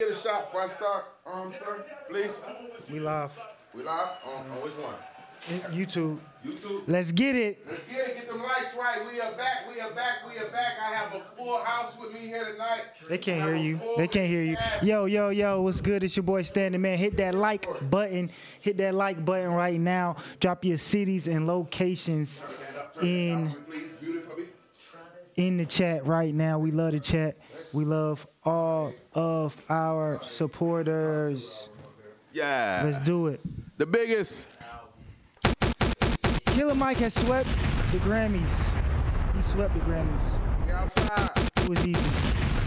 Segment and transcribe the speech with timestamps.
[0.00, 2.42] Get a shot before I start, um, sir, please.
[2.90, 3.30] We live.
[3.72, 4.96] We live on, on which one?
[5.72, 6.18] YouTube.
[6.44, 6.82] YouTube.
[6.88, 7.64] Let's get it.
[7.64, 8.14] Let's get it.
[8.16, 8.98] Get them lights right.
[9.12, 9.72] We are back.
[9.72, 10.16] We are back.
[10.28, 10.72] We are back.
[10.82, 12.80] I have a full house with me here tonight.
[13.08, 13.78] They can't hear you.
[13.96, 14.56] They can't hear you.
[14.82, 16.02] Yo, yo, yo, what's good?
[16.02, 16.98] It's your boy Stan Da Man.
[16.98, 18.32] Hit that like button.
[18.62, 20.16] Hit that like button right now.
[20.40, 22.44] Drop your cities and locations
[23.00, 23.48] in
[25.36, 26.58] in the chat right now.
[26.58, 27.36] We love the chat.
[27.74, 31.70] We love all of our supporters.
[32.30, 32.82] Yeah.
[32.84, 33.40] Let's do it.
[33.78, 34.46] The biggest.
[36.46, 37.48] Killer Mike has swept
[37.90, 38.48] the Grammys.
[39.34, 40.64] He swept the Grammys.
[40.64, 41.30] We outside.
[41.56, 42.00] It was easy.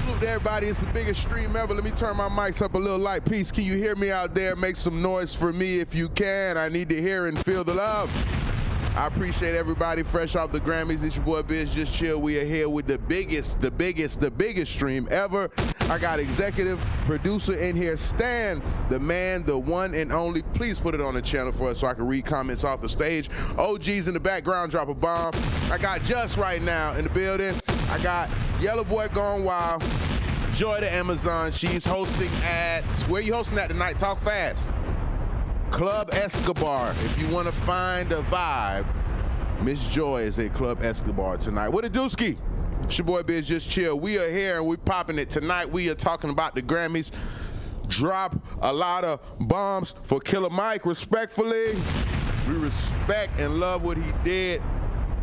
[0.01, 0.67] Salute to everybody.
[0.67, 1.73] It's the biggest stream ever.
[1.73, 3.23] Let me turn my mics up a little light.
[3.23, 3.49] Peace.
[3.49, 4.57] Can you hear me out there?
[4.57, 6.57] Make some noise for me if you can.
[6.57, 8.11] I need to hear and feel the love.
[8.97, 11.03] I appreciate everybody fresh off the Grammys.
[11.03, 12.19] It's your boy Bizz Just Chill.
[12.19, 15.51] We are here with the biggest, the biggest, the biggest stream ever.
[15.81, 20.41] I got executive producer in here, Stan, the man, the one and only.
[20.41, 22.89] Please put it on the channel for us so I can read comments off the
[22.89, 23.29] stage.
[23.59, 25.31] OG's in the background, drop a bomb.
[25.71, 27.53] I got Just right now in the building.
[27.89, 29.83] I got Yellow Boy Gone Wild.
[30.55, 31.51] Joy the Amazon.
[31.51, 33.99] She's hosting at where you hosting at tonight?
[33.99, 34.71] Talk fast.
[35.71, 36.91] Club Escobar.
[37.03, 38.85] If you want to find a vibe,
[39.61, 41.69] Miss Joy is at Club Escobar tonight.
[41.69, 42.37] What a dooski.
[42.83, 43.99] It's your boy Bizz Just Chill.
[43.99, 45.69] We are here and we popping it tonight.
[45.69, 47.11] We are talking about the Grammys.
[47.87, 50.85] Drop a lot of bombs for Killer Mike.
[50.85, 51.75] Respectfully,
[52.47, 54.61] we respect and love what he did.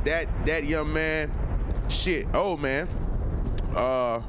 [0.05, 1.33] That that young man,
[1.89, 2.89] shit, oh man.
[3.75, 4.21] Uh,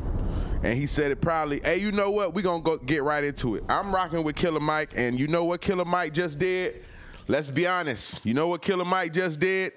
[0.63, 1.59] and he said it proudly.
[1.63, 2.33] Hey, you know what?
[2.33, 3.63] we to go get right into it.
[3.69, 6.85] I'm rocking with Killer Mike, and you know what Killer Mike just did?
[7.27, 8.25] Let's be honest.
[8.25, 9.73] You know what Killer Mike just did?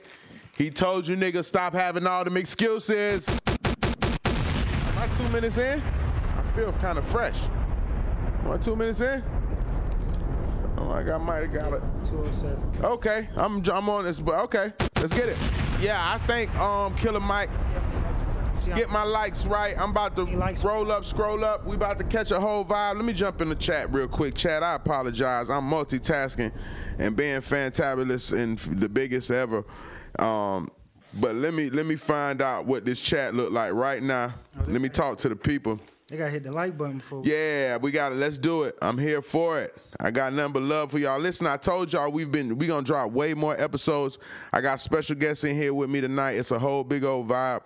[0.57, 3.29] He told you niggas stop having all them excuses.
[3.29, 5.81] Am I two minutes in?
[5.81, 7.39] I feel kind of fresh.
[8.45, 9.23] Am I two minutes in?
[10.79, 11.83] Oh, I got might have got it.
[12.05, 12.85] 207.
[12.85, 15.37] Okay, I'm I'm on this, but okay, let's get it.
[15.81, 17.51] Yeah, I think um Killer Mike
[18.75, 19.79] get my likes right.
[19.79, 20.25] I'm about to
[20.65, 21.65] roll up, scroll up.
[21.67, 22.97] We about to catch a whole vibe.
[22.97, 24.35] Let me jump in the chat real quick.
[24.35, 25.51] Chat, I apologize.
[25.51, 26.53] I'm multitasking
[26.99, 29.65] and being fantabulous and the biggest ever.
[30.19, 30.69] Um,
[31.15, 34.35] but let me let me find out what this chat look like right now.
[34.67, 35.81] Let me talk to the people.
[36.09, 37.23] They gotta hit the like button before.
[37.23, 38.15] Yeah, we got it.
[38.15, 38.79] Let's do it.
[38.81, 39.77] I'm here for it.
[40.01, 41.19] I got but love for y'all.
[41.19, 44.19] Listen, I told y'all we've been we gonna drop way more episodes.
[44.51, 46.33] I got special guests in here with me tonight.
[46.33, 47.61] It's a whole big old vibe.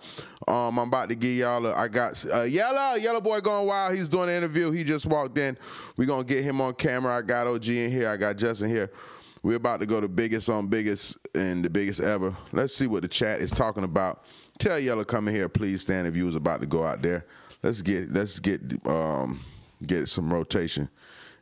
[0.45, 1.65] Um, I'm about to give y'all.
[1.65, 3.95] A, I got uh, yellow, yellow boy going wild.
[3.95, 4.71] He's doing an interview.
[4.71, 5.57] He just walked in.
[5.95, 7.15] We gonna get him on camera.
[7.15, 8.09] I got OG in here.
[8.09, 8.91] I got Justin here.
[9.41, 12.35] We're about to go to biggest on biggest and the biggest ever.
[12.51, 14.25] Let's see what the chat is talking about.
[14.59, 15.81] Tell Yellow come in here, please.
[15.81, 17.25] Stand if you was about to go out there.
[17.63, 19.39] Let's get let's get um
[19.85, 20.89] get some rotation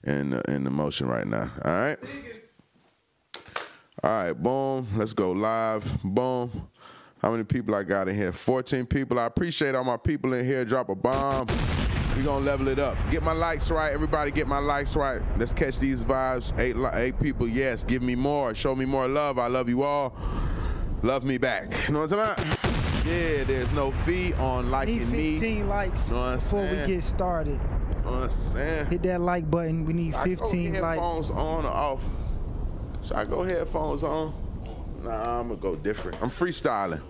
[0.04, 1.50] in the, in the motion right now.
[1.66, 2.00] All right.
[4.04, 4.88] All right, boom.
[4.96, 6.02] Let's go live.
[6.04, 6.70] Boom.
[7.20, 8.32] How many people I got in here?
[8.32, 9.20] 14 people.
[9.20, 10.66] I appreciate all my people in here.
[10.66, 11.48] Drop a bomb.
[12.16, 12.98] We gonna level it up.
[13.10, 13.92] Get my likes right.
[13.92, 15.22] Everybody get my likes right.
[15.38, 16.58] Let's catch these vibes.
[16.60, 17.48] Eight eight people.
[17.48, 17.84] Yes.
[17.84, 18.54] Give me more.
[18.56, 19.40] Show me more love.
[19.40, 20.16] I love you all.
[21.04, 21.74] Love me back.
[21.88, 22.81] You know what I'm talking about?
[23.06, 25.40] Yeah, there's no fee on Need liking me.
[25.40, 27.60] 15 likes Know before we get started.
[28.06, 28.86] Know what I'm saying?
[28.88, 29.86] Hit that like button.
[29.86, 31.40] We need 15 I go 15 headphones likes.
[31.42, 32.04] on or off.
[33.04, 34.34] Should I go headphones on?
[35.02, 36.22] Nah, I'm gonna go different.
[36.22, 37.02] I'm freestyling.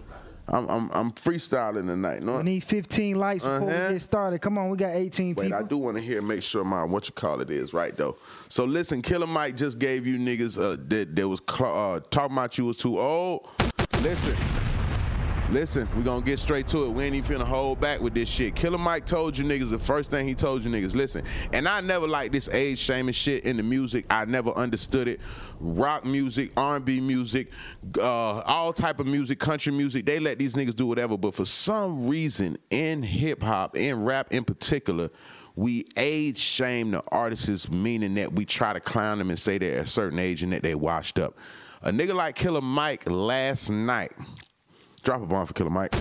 [0.48, 2.24] I'm I'm, I'm freestyling tonight.
[2.24, 3.88] No, We need 15 likes before Uh-huh.
[3.90, 4.40] we get started.
[4.40, 5.60] Come on, we got 18 wait, people.
[5.60, 6.22] I do want to hear.
[6.22, 8.16] Make sure my what you call it is right though.
[8.48, 12.38] So listen, Killer Mike just gave you niggas uh, that that was cl- uh, talking
[12.38, 13.50] about you was too old.
[14.02, 14.38] Listen.
[15.52, 16.92] Listen, we gonna get straight to it.
[16.92, 18.56] We ain't even finna hold back with this shit.
[18.56, 20.96] Killer Mike told you niggas the first thing he told you niggas.
[20.96, 24.06] Listen, and I never liked this age shaming shit in the music.
[24.10, 25.20] I never understood it.
[25.60, 27.50] Rock music, R&B music,
[27.98, 30.06] uh, all type of music, country music.
[30.06, 31.18] They let these niggas do whatever.
[31.18, 35.10] But for some reason, in hip hop, in rap in particular,
[35.58, 39.82] we age shame the artists, meaning that we try to clown them and say they're
[39.82, 41.38] a certain age and that they washed up.
[41.82, 44.14] A nigga like Killer Mike last night.
[45.04, 45.92] Drop a bomb for Killer Mike.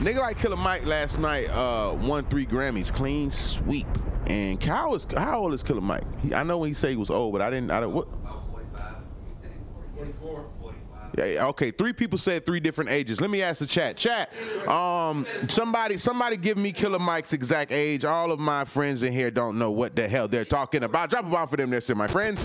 [0.00, 3.86] Nigga like Killer Mike last night uh, won three Grammys, clean sweep.
[4.26, 6.04] And how is how old is Killer Mike?
[6.20, 7.70] He, I know when he said he was old, but I didn't.
[7.70, 7.94] I don't.
[7.94, 8.08] What?
[8.08, 8.94] About 45.
[9.94, 10.44] 44.
[10.60, 10.82] 45.
[11.18, 13.20] Yeah, okay, three people said three different ages.
[13.20, 13.96] Let me ask the chat.
[13.96, 14.32] Chat,
[14.66, 18.04] um, somebody, somebody, give me Killer Mike's exact age.
[18.04, 21.10] All of my friends in here don't know what the hell they're talking about.
[21.10, 22.42] Drop a bomb for them, they're my friends,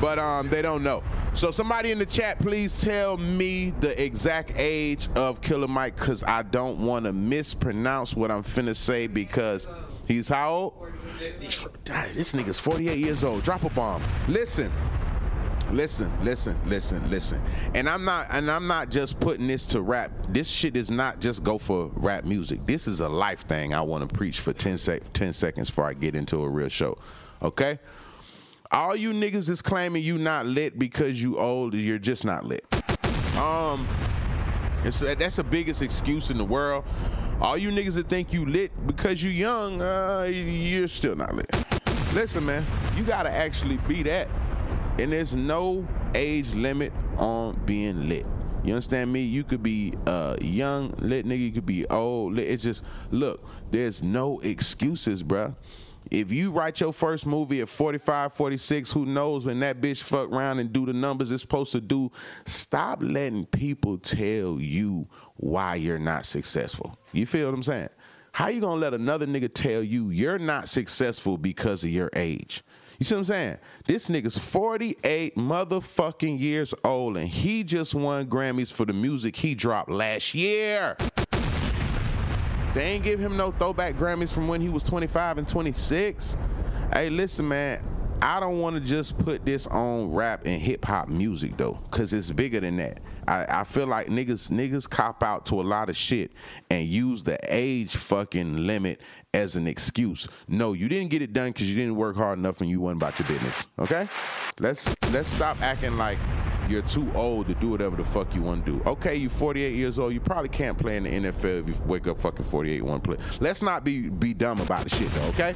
[0.00, 1.02] but um, they don't know.
[1.34, 6.22] So somebody in the chat, please tell me the exact age of Killer Mike, cause
[6.24, 9.68] I don't want to mispronounce what I'm finna say because
[10.10, 10.92] He's how old?
[11.20, 13.44] This nigga's 48 years old.
[13.44, 14.02] Drop a bomb.
[14.26, 14.72] Listen.
[15.70, 17.40] Listen, listen, listen, listen.
[17.74, 20.10] And I'm not and I'm not just putting this to rap.
[20.28, 22.66] This shit is not just go for rap music.
[22.66, 25.86] This is a life thing I want to preach for 10 sec 10 seconds before
[25.86, 26.98] I get into a real show.
[27.40, 27.78] Okay?
[28.72, 32.64] All you niggas is claiming you not lit because you old, you're just not lit.
[33.36, 33.88] Um
[34.84, 36.84] that's the biggest excuse in the world.
[37.40, 41.52] All you niggas that think you lit because you young, uh, you're still not lit.
[42.14, 42.64] Listen, man,
[42.96, 44.28] you gotta actually be that.
[45.00, 48.26] And there's no age limit on being lit.
[48.62, 49.22] You understand me?
[49.22, 52.46] You could be uh, young lit nigga, you could be old lit.
[52.46, 55.56] It's just look, there's no excuses, bruh.
[56.10, 60.30] If you write your first movie at 45, 46, who knows when that bitch fuck
[60.30, 62.10] around and do the numbers it's supposed to do,
[62.44, 66.98] stop letting people tell you why you're not successful.
[67.12, 67.90] You feel what I'm saying?
[68.32, 72.62] How you gonna let another nigga tell you you're not successful because of your age?
[72.98, 73.58] You see what I'm saying?
[73.86, 79.54] This nigga's 48 motherfucking years old and he just won Grammys for the music he
[79.54, 80.96] dropped last year.
[82.74, 86.36] They ain't give him no throwback Grammys from when he was 25 and 26.
[86.92, 87.84] Hey, listen, man.
[88.22, 92.12] I don't want to just put this on rap and hip hop music though, cause
[92.12, 93.00] it's bigger than that.
[93.26, 96.32] I, I feel like niggas niggas cop out to a lot of shit
[96.68, 99.00] and use the age fucking limit
[99.32, 100.28] as an excuse.
[100.48, 102.98] No, you didn't get it done because you didn't work hard enough and you went
[102.98, 103.64] about your business.
[103.78, 104.06] Okay?
[104.58, 106.18] Let's let's stop acting like
[106.70, 108.82] you're too old to do whatever the fuck you want to do.
[108.84, 110.12] Okay, you're 48 years old.
[110.12, 113.04] You probably can't play in the NFL if you wake up fucking 48 and want
[113.04, 113.26] to play.
[113.40, 115.26] Let's not be be dumb about the shit though.
[115.28, 115.54] Okay,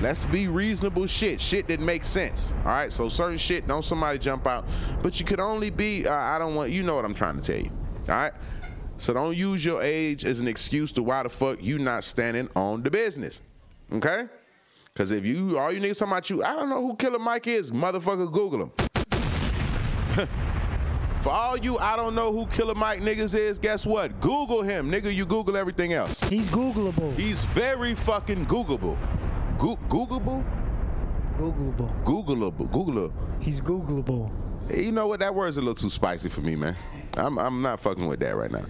[0.00, 1.40] let's be reasonable shit.
[1.40, 2.52] Shit that makes sense.
[2.58, 2.90] All right.
[2.90, 4.66] So certain shit, don't somebody jump out.
[5.02, 6.06] But you could only be.
[6.06, 6.72] Uh, I don't want.
[6.72, 7.70] You know what I'm trying to tell you.
[8.08, 8.32] All right.
[8.98, 12.48] So don't use your age as an excuse to why the fuck you not standing
[12.56, 13.42] on the business.
[13.92, 14.28] Okay?
[14.94, 17.48] Cause if you all you niggas talking about you, I don't know who Killer Mike
[17.48, 17.72] is.
[17.72, 18.83] Motherfucker, Google him.
[21.24, 23.58] For all you, I don't know who Killer Mike niggas is.
[23.58, 24.20] Guess what?
[24.20, 25.12] Google him, nigga.
[25.12, 26.20] You Google everything else.
[26.24, 27.16] He's Googleable.
[27.16, 28.94] He's very fucking Googleable.
[29.56, 30.44] Go- Googleable?
[31.38, 32.04] Googleable.
[32.04, 32.70] Googleable.
[32.70, 33.42] Googleable.
[33.42, 34.30] He's Googleable.
[34.70, 35.20] You know what?
[35.20, 36.76] That word's a little too spicy for me, man.
[37.16, 38.66] I'm I'm not fucking with that right now.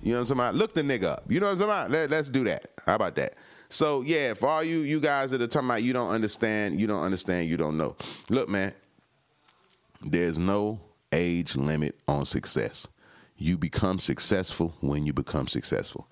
[0.00, 0.54] You know what I'm talking about?
[0.54, 1.24] Look the nigga up.
[1.28, 1.90] You know what I'm talking about?
[1.90, 2.70] Let, let's do that.
[2.86, 3.34] How about that?
[3.68, 6.86] So yeah, for all you you guys that are talking about you don't understand, you
[6.86, 7.96] don't understand, you don't know.
[8.28, 8.74] Look, man,
[10.02, 10.78] there's no
[11.12, 12.86] age limit on success.
[13.36, 16.06] You become successful when you become successful.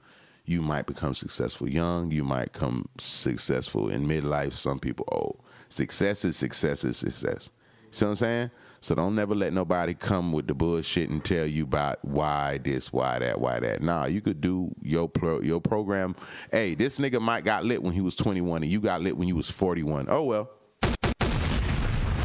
[0.45, 5.41] You might become successful young, you might come successful in midlife, some people old.
[5.69, 7.51] Success is success is success.
[7.91, 8.51] See what I'm saying?
[8.81, 12.93] So don't never let nobody come with the bullshit and tell you about why this,
[12.93, 13.83] why that, why that.
[13.83, 16.15] Nah, you could do your pro, your program.
[16.51, 19.29] Hey, this nigga might got lit when he was 21 and you got lit when
[19.29, 20.07] you was 41.
[20.09, 20.51] Oh well.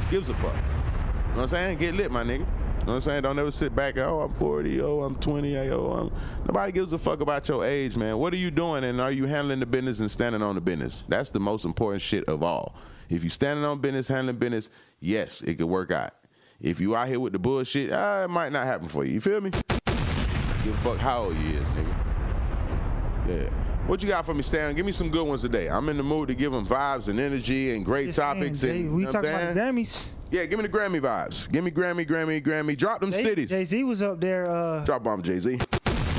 [0.10, 0.56] Gives a fuck.
[0.56, 1.78] You know what I'm saying?
[1.80, 2.46] Get lit, my nigga.
[2.84, 3.22] You know what I'm saying?
[3.22, 6.12] Don't ever sit back, and oh, I'm 40, oh, I'm 20, oh, I'm...
[6.46, 8.18] Nobody gives a fuck about your age, man.
[8.18, 11.02] What are you doing and are you handling the business and standing on the business?
[11.08, 12.76] That's the most important shit of all.
[13.08, 14.70] If you standing on business, handling business,
[15.00, 16.12] yes, it could work out.
[16.60, 19.14] If you out here with the bullshit, uh, it might not happen for you.
[19.14, 19.52] You feel me?
[19.52, 21.96] Give a fuck how old you is, nigga.
[23.30, 23.50] Yeah.
[23.88, 24.76] What you got for me, Stan?
[24.76, 25.70] Give me some good ones today.
[25.70, 28.62] I'm in the mood to give them vibes and energy and great Yes, topics.
[28.62, 29.56] man, and Jay, you we know talking about?
[29.56, 30.12] Grammys.
[30.34, 31.50] Yeah, give me the Grammy vibes.
[31.52, 32.76] Give me Grammy, Grammy, Grammy.
[32.76, 33.52] Drop them cities.
[33.52, 34.50] Jay Z was up there.
[34.50, 35.60] Uh, Drop bomb Jay Z.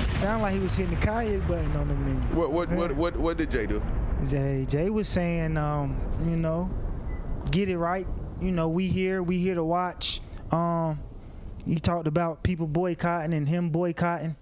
[0.08, 2.34] sound like he was hitting the Kanye button on them niggas.
[2.36, 3.82] What what what what what did Jay do?
[4.28, 6.70] Jay Jay was saying, um, you know,
[7.50, 8.06] get it right.
[8.40, 10.20] You know, we here, we here to watch.
[10.52, 11.00] Um,
[11.66, 14.36] he talked about people boycotting and him boycotting,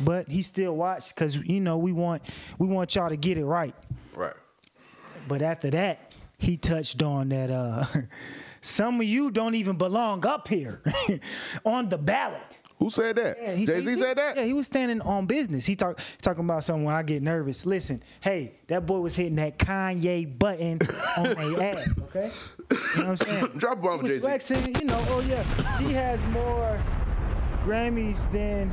[0.00, 2.22] but he still watched because you know we want
[2.58, 3.74] we want y'all to get it right.
[4.14, 4.32] Right.
[5.28, 7.84] But after that, he touched on that uh,
[8.60, 10.82] some of you don't even belong up here
[11.64, 12.40] on the ballot.
[12.78, 13.38] Who said that?
[13.42, 14.36] Yeah, he- Jay Z said that.
[14.36, 15.66] Yeah, he was standing on business.
[15.66, 17.66] He talk talking about something when I get nervous.
[17.66, 20.78] Listen, hey, that boy was hitting that Kanye button
[21.16, 21.24] on
[21.54, 21.88] their ass.
[22.02, 22.30] Okay,
[22.70, 23.46] you know what I'm saying?
[23.58, 24.20] Drop a bomb, Jay-Z.
[24.20, 24.76] flexing.
[24.76, 25.42] You know, oh yeah,
[25.78, 26.80] she has more
[27.62, 28.70] Grammys than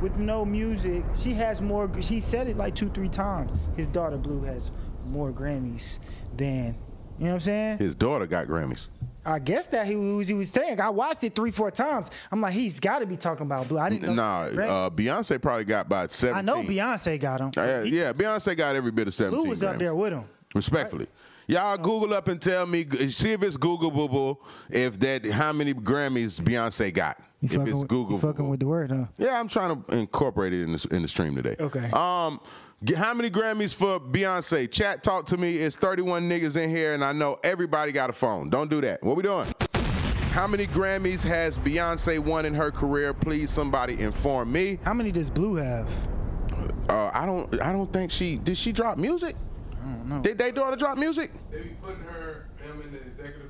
[0.00, 1.02] with no music.
[1.16, 1.90] She has more.
[2.00, 3.52] She said it like two, three times.
[3.76, 4.70] His daughter Blue has
[5.06, 5.98] more Grammys
[6.36, 6.76] than.
[7.18, 7.78] You know what I'm saying?
[7.78, 8.88] His daughter got Grammys.
[9.26, 10.80] I guess that he was he was saying.
[10.80, 12.10] I watched it three, four times.
[12.30, 13.78] I'm like, he's got to be talking about Blue.
[13.78, 14.14] I didn't know.
[14.14, 14.40] Nah,
[14.86, 16.36] uh, Beyonce probably got about 17.
[16.36, 17.50] I know Beyonce got him.
[17.56, 19.40] Uh, He- yeah, Beyonce got every bit of 17.
[19.40, 20.24] Blue was up there with him.
[20.54, 21.06] Respectfully.
[21.46, 24.38] Y'all Google up and tell me, see if it's Googleable
[24.70, 27.18] if that how many Grammys Beyonce got.
[27.44, 28.18] You if fucking, it's with, Google.
[28.18, 29.04] fucking with the word, huh?
[29.18, 31.56] Yeah, I'm trying to incorporate it in the, in the stream today.
[31.60, 31.90] Okay.
[31.92, 32.40] Um,
[32.96, 34.70] how many Grammys for Beyonce?
[34.70, 35.58] Chat, talk to me.
[35.58, 38.48] It's 31 niggas in here, and I know everybody got a phone.
[38.48, 39.02] Don't do that.
[39.02, 39.46] What we doing?
[40.30, 43.12] How many Grammys has Beyonce won in her career?
[43.12, 44.78] Please, somebody inform me.
[44.82, 45.86] How many does Blue have?
[46.88, 47.60] Uh, I don't.
[47.60, 48.56] I don't think she did.
[48.56, 49.36] She drop music.
[49.82, 50.20] I don't know.
[50.20, 51.30] Did they daughter drop music?
[51.50, 53.32] They be putting her, him, and the executive producer stuff.
[53.34, 53.43] putting-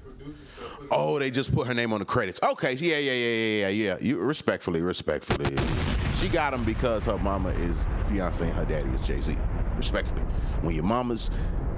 [0.90, 2.40] Oh, they just put her name on the credits.
[2.42, 3.96] Okay, yeah, yeah, yeah, yeah, yeah, yeah.
[4.00, 5.56] You respectfully, respectfully.
[6.18, 9.36] She got him because her mama is Beyonce and her daddy is Jay Z.
[9.76, 10.22] Respectfully,
[10.62, 11.30] when your mama's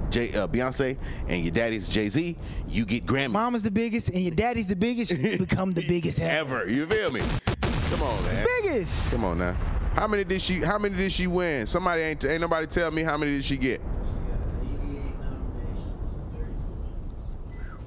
[0.09, 0.97] Jay, uh, Beyonce
[1.27, 2.37] and your daddy's Jay Z,
[2.67, 3.31] you get Grammy.
[3.31, 5.11] Mama's the biggest and your daddy's the biggest.
[5.11, 6.61] You become the biggest ever.
[6.61, 6.69] ever.
[6.69, 7.21] You feel me?
[7.89, 8.45] Come on, man.
[8.61, 9.11] Biggest.
[9.11, 9.53] Come on now.
[9.95, 10.59] How many did she?
[10.61, 11.65] How many did she win?
[11.65, 13.81] Somebody ain't ain't nobody tell me how many did she get.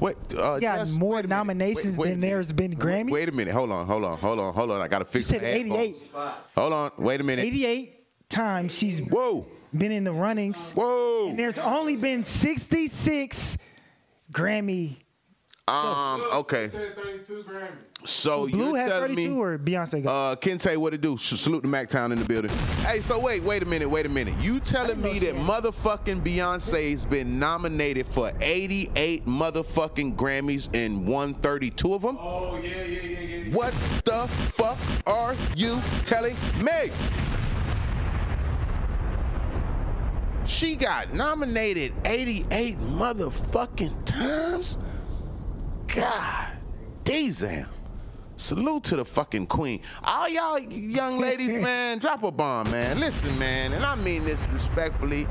[0.00, 0.16] What?
[0.34, 2.32] Uh, Got just- more wait nominations Wait- wait than minute.
[2.34, 3.10] there's been Wait- Grammys?
[3.10, 3.52] Wait, a minute.
[3.52, 3.86] Hold on.
[3.86, 4.18] Hold on.
[4.18, 4.54] Hold on.
[4.54, 4.80] Hold on.
[4.80, 5.96] I gotta You fix said my 88.
[5.98, 6.54] headphones.
[6.54, 6.90] Hold on.
[6.98, 7.44] Wait a minute.
[7.44, 7.96] 88
[8.30, 9.46] times she's Whoa.
[9.76, 10.72] been in the runnings.
[10.72, 11.28] Whoa.
[11.28, 13.58] And there's only been 66
[14.32, 14.96] Grammy.
[15.68, 16.22] Um.
[16.32, 16.68] Okay.
[16.68, 17.68] 32 Grammy.
[18.04, 19.40] So Blue you has telling 32 me?
[19.40, 20.32] or Beyonce got?
[20.32, 21.16] Uh, Kente, what it do?
[21.16, 22.50] Sh- Salute to MacTown in the building.
[22.86, 24.34] Hey, so wait, wait a minute, wait a minute.
[24.40, 31.94] You telling me that motherfucking Beyonce's been nominated for 88 motherfucking Grammys and won 32
[31.94, 32.16] of them?
[32.20, 33.36] Oh, yeah, yeah, yeah, yeah.
[33.44, 33.54] yeah.
[33.54, 36.90] What the fuck are you telling me?
[40.46, 44.78] She got nominated 88 motherfucking times?
[45.94, 46.56] God
[47.04, 47.66] damn.
[48.40, 49.82] Salute to the fucking queen.
[50.02, 52.98] All y'all young ladies, man, drop a bomb, man.
[52.98, 55.28] Listen, man, and I mean this respectfully.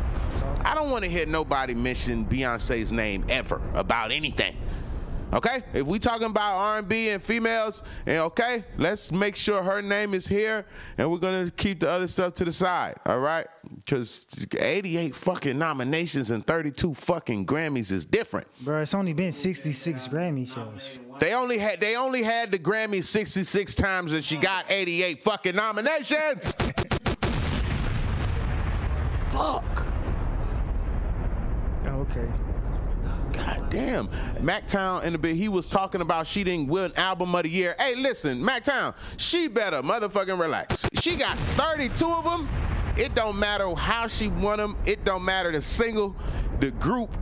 [0.63, 4.55] I don't want to hear nobody mention Beyonce's name ever about anything.
[5.31, 10.15] Okay, if we talking about R&B and females, and okay, let's make sure her name
[10.15, 10.65] is here,
[10.97, 12.95] and we're gonna keep the other stuff to the side.
[13.05, 13.45] All right,
[13.75, 14.25] because
[14.57, 18.47] 88 fucking nominations and 32 fucking Grammys is different.
[18.61, 20.89] Bro, it's only been 66 Grammy shows.
[21.19, 25.55] They only had they only had the Grammy 66 times, and she got 88 fucking
[25.55, 26.53] nominations.
[29.29, 29.63] Fuck.
[31.85, 32.27] Oh, okay.
[33.39, 34.07] God damn.
[34.39, 37.73] MacTown in the bit, he was talking about she didn't win album of the year.
[37.79, 40.85] Hey, listen, MacTown, she better motherfucking relax.
[41.01, 42.49] She got 32 of them.
[42.97, 44.75] It don't matter how she won them.
[44.85, 46.15] It don't matter the single,
[46.59, 47.15] the group.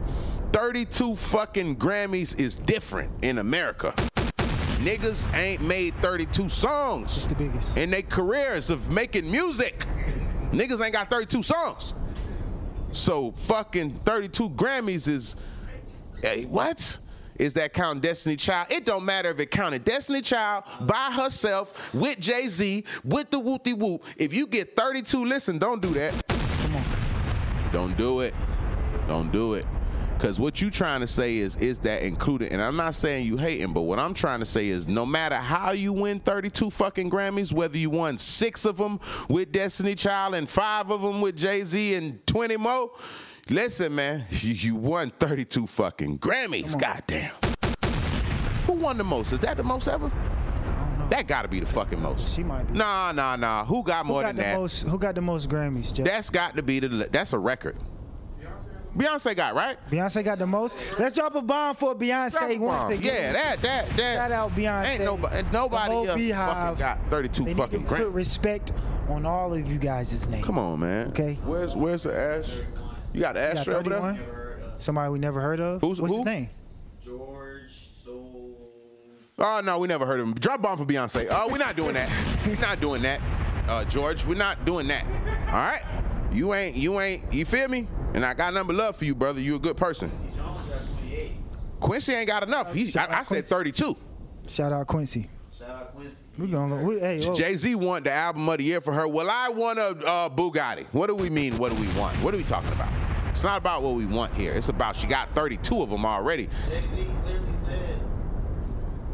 [0.54, 3.94] 32 fucking Grammys is different in America.
[4.80, 7.78] Niggas ain't made 32 songs It's the biggest.
[7.78, 9.86] in their careers of making music.
[10.52, 11.94] Niggas ain't got 32 songs.
[12.92, 15.36] So fucking 32 Grammys is
[16.22, 17.00] hey, what?
[17.36, 18.72] Is that count Destiny Child?
[18.72, 23.40] It don't matter if it counted Destiny Child by herself with Jay Z with the
[23.40, 24.04] whoopty whoop.
[24.18, 26.14] If you get 32, listen, don't do that.
[26.28, 26.84] Come on.
[27.72, 28.34] Don't do it.
[29.08, 29.66] Don't do it.
[30.20, 33.38] Cause what you trying to say is is that included, and I'm not saying you
[33.38, 37.12] hating, but what I'm trying to say is no matter how you win 32 fucking
[37.12, 41.38] Grammys, whether you won six of them with Destiny Child and five of them with
[41.38, 42.92] Jay Z and 20 more,
[43.50, 46.80] listen, man, you, you won 32 fucking Grammys.
[46.80, 47.32] Goddamn.
[48.66, 49.32] Who won the most?
[49.32, 50.12] Is that the most ever?
[51.10, 52.36] That gotta be the fucking most.
[52.36, 52.78] She might be.
[52.78, 53.64] Nah, nah, nah.
[53.64, 54.58] Who got Who more got than the that?
[54.58, 54.84] most?
[54.84, 55.94] Who got the most Grammys?
[55.94, 56.06] Jeff?
[56.06, 57.08] That's got to be the.
[57.12, 57.78] That's a record.
[58.96, 59.78] Beyonce got right.
[59.92, 60.76] Beyonce got the most.
[60.98, 62.92] Let's drop a bomb for Beyonce Drop a once bomb.
[62.94, 63.34] again.
[63.36, 64.16] Yeah, that that that.
[64.16, 64.86] Shout out Beyonce.
[64.88, 66.78] Ain't nobody, The nobody whole else Beehive.
[66.78, 68.14] fucking got 32 They fucking need to put Grammys.
[68.16, 68.72] respect
[69.08, 70.44] on all of you guys' names.
[70.44, 71.08] Come on, man.
[71.10, 71.36] Okay.
[71.46, 72.50] Where's Where's the ash?
[73.18, 74.60] You got the You got ashtray over there?
[74.78, 75.82] Somebody we never heard of.
[75.82, 76.18] Who's- What's who?
[76.20, 76.50] his name?
[77.04, 78.56] George Soul.
[79.40, 80.36] Oh no, we never heard of him.
[80.36, 81.28] Drop bomb for Beyonce.
[81.32, 82.12] Oh, we're not doing that.
[82.46, 83.20] we're not doing that.
[83.68, 85.04] Uh, George, we're not doing that.
[85.48, 85.84] All right.
[86.32, 86.76] You ain't.
[86.76, 87.34] You ain't.
[87.34, 87.88] You feel me?
[88.14, 89.40] And I got number love for you, brother.
[89.40, 90.12] You a good person.
[90.12, 91.32] Jones got 28.
[91.80, 92.72] Quincy ain't got enough.
[92.72, 93.96] He, I, I said 32.
[94.46, 95.28] Shout out Quincy.
[95.58, 96.18] Shout out Quincy.
[96.38, 96.84] We gonna go.
[96.84, 99.08] We, hey, oh, Jay Z won the album of the year for her.
[99.08, 100.86] Well, I want a uh, Bugatti.
[100.92, 101.58] What do we mean?
[101.58, 102.16] What do we want?
[102.18, 103.07] What are we talking about?
[103.38, 104.52] It's not about what we want here.
[104.54, 106.50] It's about she got 32 of them already.
[106.68, 108.00] Jay Z clearly said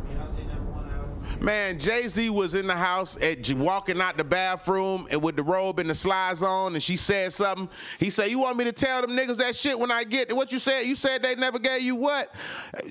[0.07, 1.25] Beyonce never won an album.
[1.43, 5.43] Man, Jay Z was in the house at walking out the bathroom and with the
[5.43, 7.67] robe and the slides on, and she said something.
[7.99, 10.53] He said, "You want me to tell them niggas that shit when I get what
[10.53, 10.85] you said?
[10.85, 12.33] You said they never gave you what?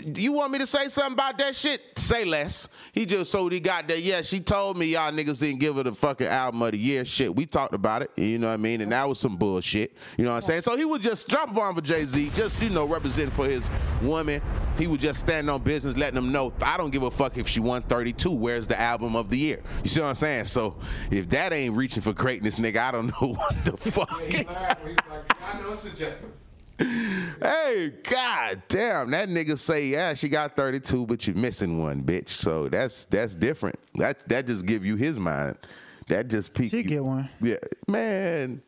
[0.05, 1.81] You want me to say something about that shit?
[1.97, 4.03] Say less." He just so he got that.
[4.03, 7.07] Yeah, she told me y'all niggas didn't give her the fucking album of the year.
[7.07, 8.11] Shit, we talked about it.
[8.17, 8.83] You know what I mean?
[8.83, 9.97] And that was some bullshit.
[10.19, 10.63] You know what I'm saying?
[10.63, 13.47] So he would just drop a bomb for Jay Z, just you know representing for
[13.47, 13.71] his
[14.03, 14.43] woman.
[14.77, 17.49] He would just stand on business, letting them know I don't give a fuck if
[17.49, 19.63] she won 32 Where's the album of the year?
[19.85, 20.47] You see what I'm saying?
[20.47, 20.75] So
[21.13, 24.21] if that ain't reaching for greatness, nigga, I don't know what the fuck.
[24.23, 24.85] He laughed.
[24.85, 26.31] He's like, I know subjective.
[26.79, 32.31] hey, god damn, that nigga say, yeah, she got 32, but you're missing one, bitch.
[32.31, 33.79] So that's that's different.
[33.95, 35.57] That that just give you his mind.
[36.09, 36.73] That just peak.
[36.73, 36.83] She you.
[36.83, 37.31] get one.
[37.41, 38.61] Yeah, man.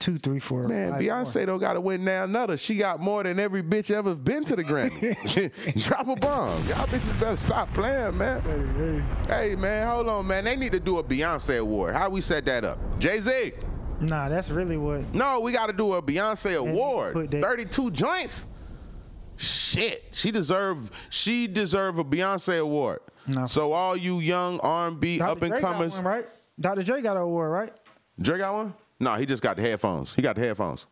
[0.00, 0.66] Two, three, four.
[0.66, 1.46] Man, Beyonce more.
[1.46, 2.56] don't gotta win now another.
[2.56, 5.12] She got more than every bitch ever been to the Grammy.
[5.84, 6.66] Drop a bomb.
[6.66, 9.04] Y'all bitches better stop playing, man.
[9.28, 10.44] Hey man, hold on, man.
[10.44, 11.94] They need to do a Beyonce award.
[11.94, 12.78] How we set that up?
[12.98, 13.52] Jay-Z.
[14.00, 15.14] Nah, that's really what.
[15.14, 17.12] No, we gotta do a Beyonce award.
[17.12, 18.46] put 32 joints.
[19.36, 20.08] Shit.
[20.12, 23.00] She deserve she deserve a Beyonce award.
[23.28, 23.44] No.
[23.44, 25.30] So all you young R&B Dr.
[25.30, 26.26] up and comers, right?
[26.58, 26.82] Dr.
[26.82, 27.72] Dre got an award, right?
[28.18, 28.74] Dre got one?
[29.00, 30.14] No, he just got the headphones.
[30.14, 30.86] He got the headphones.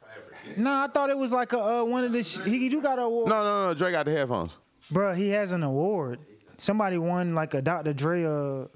[0.56, 2.24] Nah, I thought it was like a uh, one of the.
[2.24, 3.74] Sh- he do got an award, No, no, no.
[3.74, 4.56] Dre got the headphones.
[4.90, 6.20] Bro, He has an award.
[6.60, 7.92] Somebody won like a Dr.
[7.92, 8.66] Dre uh,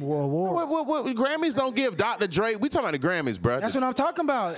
[0.00, 0.54] award.
[0.54, 2.26] What, what, what, Grammys don't give Dr.
[2.26, 2.56] Dre.
[2.56, 3.60] We talking about the Grammys, bro.
[3.60, 4.56] That's what I'm talking about.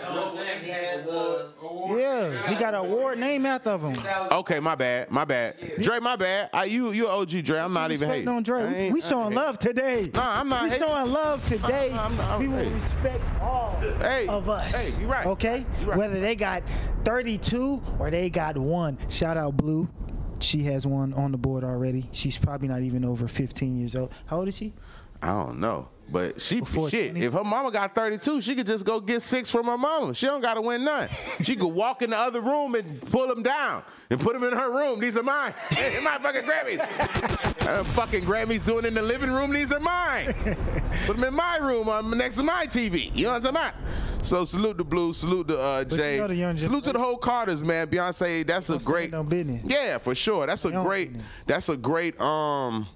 [0.63, 1.49] He has uh,
[1.91, 3.99] Yeah, he got an award named after him.
[4.33, 5.57] Okay, my bad, my bad.
[5.83, 6.49] Dre, my bad.
[6.55, 7.59] I, you, you OG Dre.
[7.59, 8.29] I'm not even Respect hating.
[8.29, 8.87] on Dre.
[8.87, 10.11] We, we showing love today.
[10.15, 10.89] Nah, I'm not We hating.
[10.89, 11.93] showing love today.
[11.93, 12.71] I'm not- we will hey.
[12.73, 14.75] respect all Hey, of us.
[14.97, 15.27] hey, you right.
[15.27, 15.99] Okay, You right.
[15.99, 16.63] whether they got
[17.05, 18.97] 32 or they got one.
[19.11, 19.87] Shout out Blue.
[20.43, 22.09] She has one on the board already.
[22.13, 24.13] She's probably not even over 15 years old.
[24.27, 24.73] How old is she?
[25.23, 25.89] I don't know.
[26.13, 27.13] But she Before shit.
[27.13, 27.25] 20?
[27.27, 30.13] If her mama got 32, she could just go get six from her mama.
[30.13, 31.09] She don't gotta win none.
[31.43, 34.53] she could walk in the other room and pull them down and put them in
[34.53, 34.99] her room.
[34.99, 35.55] These are mine.
[35.71, 36.81] These my fucking Grammys.
[37.69, 39.53] uh, fucking Grammys doing in the living room.
[39.53, 40.35] These are mine.
[41.07, 41.89] put them in my room.
[41.89, 43.15] I'm next to my TV.
[43.15, 43.75] You know what I'm talking about?
[44.23, 45.13] So salute to Blue.
[45.13, 46.15] Salute to uh, Jay.
[46.17, 47.89] you know the young salute to the whole Carters, man.
[47.89, 48.47] Beyonce.
[48.47, 49.13] That's a great.
[49.65, 50.47] Yeah, for sure.
[50.47, 51.13] That's a great.
[51.47, 52.21] That's a great.
[52.21, 52.87] Um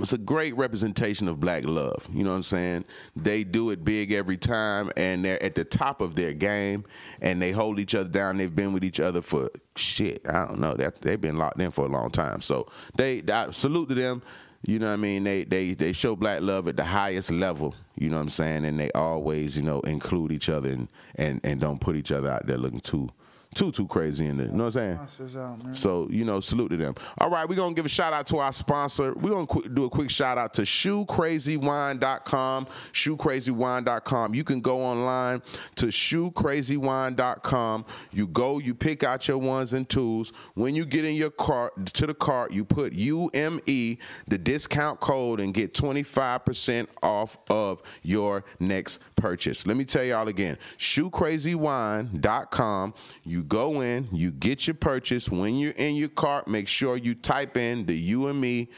[0.00, 2.08] it's a great representation of black love.
[2.12, 2.84] You know what I'm saying?
[3.16, 6.84] They do it big every time, and they're at the top of their game,
[7.20, 8.38] and they hold each other down.
[8.38, 10.22] They've been with each other for shit.
[10.28, 10.74] I don't know.
[10.74, 12.40] That they've been locked in for a long time.
[12.40, 14.22] So they I salute to them.
[14.66, 15.24] You know what I mean?
[15.24, 17.74] They they they show black love at the highest level.
[17.96, 18.64] You know what I'm saying?
[18.64, 22.30] And they always you know include each other and and and don't put each other
[22.30, 23.10] out there looking too
[23.54, 24.46] too too crazy in there.
[24.46, 25.36] You know what I'm saying?
[25.36, 25.76] Out.
[25.76, 26.94] So, you know, salute to them.
[27.18, 29.14] All right, we're going to give a shout out to our sponsor.
[29.14, 32.66] We're going to qu- do a quick shout out to shoecrazywine.com.
[32.92, 34.34] Shoecrazywine.com.
[34.34, 35.42] You can go online
[35.76, 37.84] to shoecrazywine.com.
[38.12, 40.30] You go, you pick out your ones and twos.
[40.54, 45.40] When you get in your cart, to the cart, you put UME, the discount code,
[45.40, 49.66] and get 25% off of your next purchase.
[49.66, 52.94] Let me tell y'all again shoecrazywine.com.
[53.24, 55.30] You go in, you get your purchase.
[55.30, 58.68] When you're in your cart, make sure you type in the UME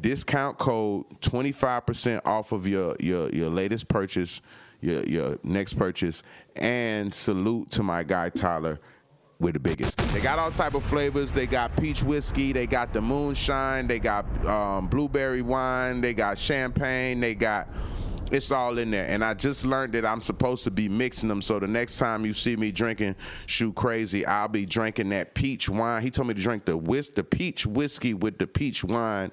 [0.00, 4.40] discount code 25% off of your your your latest purchase
[4.80, 6.24] your your next purchase
[6.56, 8.80] and salute to my guy Tyler
[9.40, 9.98] we're the biggest.
[10.12, 11.32] They got all type of flavors.
[11.32, 12.52] They got peach whiskey.
[12.52, 13.86] They got the moonshine.
[13.86, 16.00] They got um, blueberry wine.
[16.00, 17.20] They got champagne.
[17.20, 17.68] They got
[18.34, 19.06] it's all in there.
[19.06, 21.40] And I just learned that I'm supposed to be mixing them.
[21.40, 23.14] So the next time you see me drinking
[23.46, 26.02] Shoe Crazy, I'll be drinking that peach wine.
[26.02, 29.30] He told me to drink the whis- the peach whiskey with the peach wine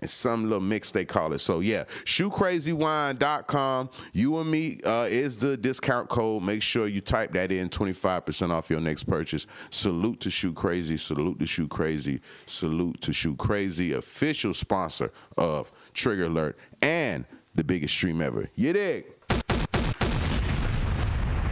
[0.00, 1.38] and some little mix they call it.
[1.38, 3.90] So yeah, shoecrazywine.com.
[4.12, 6.42] You and me uh, is the discount code.
[6.42, 9.46] Make sure you type that in, 25% off your next purchase.
[9.70, 10.96] Salute to Shoe Crazy.
[10.96, 12.20] Salute to Shoe Crazy.
[12.46, 18.48] Salute to Shoe Crazy, official sponsor of Trigger Alert and the biggest stream ever.
[18.54, 19.06] You dig?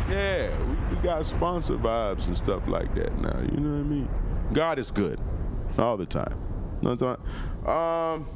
[0.08, 3.38] Yeah, we, we got sponsor vibes and stuff like that now.
[3.40, 4.08] You know what I mean?
[4.52, 5.20] God is good
[5.78, 6.36] all the time.
[6.82, 7.26] You know what I'm talking?
[7.68, 8.28] Um.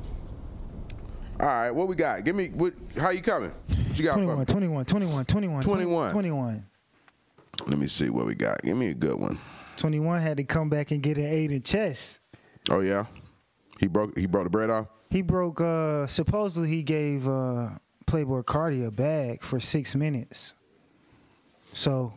[1.41, 2.25] All right, what we got?
[2.25, 2.75] Give me what?
[2.97, 3.51] How you coming?
[3.51, 4.15] What you got?
[4.15, 4.45] for 21, me?
[4.45, 6.13] 21, 21, 21, 21.
[6.13, 6.67] 21.
[7.67, 8.63] Let me see what we got.
[8.63, 9.39] Give me a good one.
[9.77, 12.21] 21 had to come back and get an eight in chess.
[12.71, 13.07] Oh yeah,
[13.81, 14.17] he broke.
[14.17, 14.87] He brought the bread off.
[15.15, 15.61] He broke.
[15.61, 17.71] uh Supposedly, he gave uh
[18.05, 20.57] Playboi Carti a bag for six minutes.
[21.73, 22.13] So,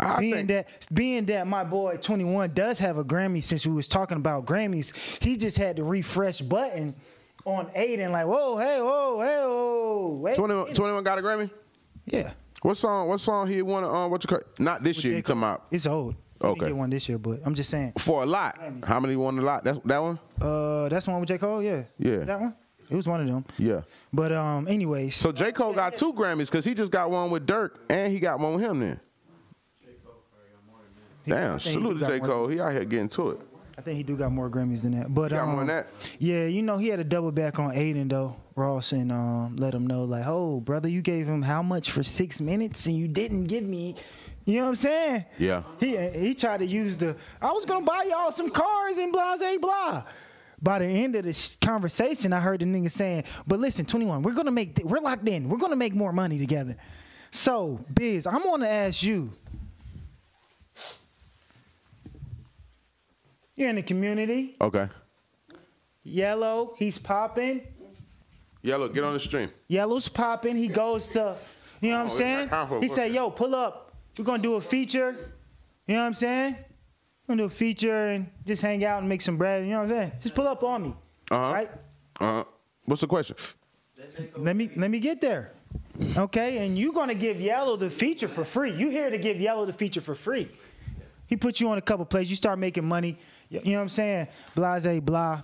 [0.00, 3.74] I being think that being that my boy 21 does have a Grammy, since we
[3.74, 6.94] was talking about Grammys, he just had to refresh button
[7.44, 10.34] on eight and like, whoa, hey, whoa, hey, whoa, wait.
[10.34, 11.50] 21, 21 got a Grammy.
[12.06, 12.32] Yeah.
[12.62, 13.08] What song?
[13.08, 13.84] What song he won?
[13.84, 14.40] Um, what you call?
[14.58, 15.12] Not this year.
[15.12, 15.22] You J.
[15.22, 15.50] talking Cole.
[15.50, 16.14] about It's old.
[16.42, 16.66] Okay.
[16.66, 17.92] get one this year, but I'm just saying.
[17.98, 18.58] for a lot?
[18.84, 19.64] How many won a lot?
[19.64, 20.18] That's that one.
[20.40, 21.62] Uh, that's the one with J Cole.
[21.62, 21.84] Yeah.
[21.98, 22.18] Yeah.
[22.18, 22.54] That one.
[22.90, 23.44] It was one of them.
[23.58, 23.82] Yeah.
[24.12, 25.14] But um, anyways.
[25.14, 28.18] So J Cole got two Grammys because he just got one with Durk and he
[28.20, 28.80] got one with him.
[28.80, 29.00] Then
[31.26, 32.48] damn, salute to J Cole.
[32.48, 33.40] He out here getting to it.
[33.78, 35.12] I think he do got more Grammys than that.
[35.12, 35.86] But Got um, more than that?
[36.18, 38.36] Yeah, you know he had a double back on Adin though.
[38.54, 42.02] Ross and um, let him know like, oh brother, you gave him how much for
[42.02, 43.96] six minutes and you didn't give me.
[44.44, 45.24] You know what I'm saying?
[45.38, 45.62] Yeah.
[45.78, 49.36] He he tried to use the I was gonna buy y'all some cars and blah
[49.36, 50.02] blah blah.
[50.60, 54.32] By the end of this conversation, I heard the nigga saying, "But listen, 21, we're
[54.34, 55.48] gonna make we're locked in.
[55.48, 56.76] We're gonna make more money together."
[57.30, 59.32] So, Bizz, I'm gonna ask you.
[63.56, 64.56] You're in the community.
[64.60, 64.88] Okay.
[66.02, 67.60] Yellow, he's popping.
[68.62, 69.50] Yellow, get on the stream.
[69.68, 70.56] Yellow's popping.
[70.56, 71.36] He goes to,
[71.80, 72.82] you know what I'm Oh, saying?
[72.82, 73.91] He said, "Yo, pull up.
[74.18, 75.16] We're gonna do a feature."
[75.86, 76.52] You know what I'm saying?
[77.26, 79.64] We're gonna do a feature and just hang out and make some bread.
[79.64, 80.12] You know what I'm saying?
[80.22, 80.94] Just pull up on me,
[81.30, 81.52] Uh-huh.
[81.52, 81.70] right?
[82.20, 82.44] Uh,
[82.84, 83.36] what's the question?
[84.36, 85.52] Let me let me get there.
[86.16, 88.72] Okay, and you're gonna give Yellow the feature for free.
[88.72, 90.48] You here to give Yellow the feature for free.
[91.26, 92.28] He put you on a couple plays.
[92.28, 93.18] You start making money.
[93.48, 94.28] You you know what I'm saying?
[94.54, 95.42] Blase blah.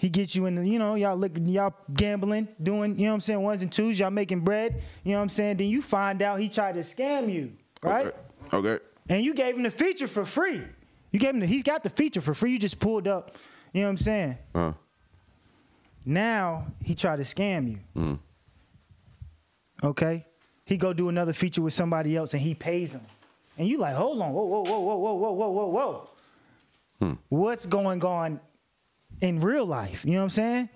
[0.00, 3.16] He gets you in the, you know, y'all look, y'all gambling, doing, you know what
[3.16, 5.58] I'm saying, ones and twos, y'all making bread, you know what I'm saying?
[5.58, 8.06] Then you find out he tried to scam you, right?
[8.06, 8.56] Okay.
[8.56, 8.84] okay.
[9.10, 10.62] And you gave him the feature for free.
[11.10, 12.52] You gave him the, he got the feature for free.
[12.52, 13.36] You just pulled up,
[13.74, 14.38] you know what I'm saying?
[14.54, 14.72] Uh-huh.
[16.06, 17.78] Now he tried to scam you.
[17.94, 18.18] Mm.
[19.84, 20.24] Okay?
[20.64, 23.02] He go do another feature with somebody else and he pays him.
[23.58, 26.08] And you like, hold on, whoa, whoa, whoa, whoa, whoa, whoa, whoa, whoa, whoa.
[27.00, 27.12] Hmm.
[27.28, 28.40] What's going on
[29.20, 30.04] in real life?
[30.04, 30.68] You know what I'm saying?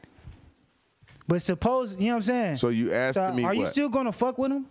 [1.26, 2.57] But suppose, you know what I'm saying?
[2.57, 4.66] so you asking So me are you still gonna fuck with him?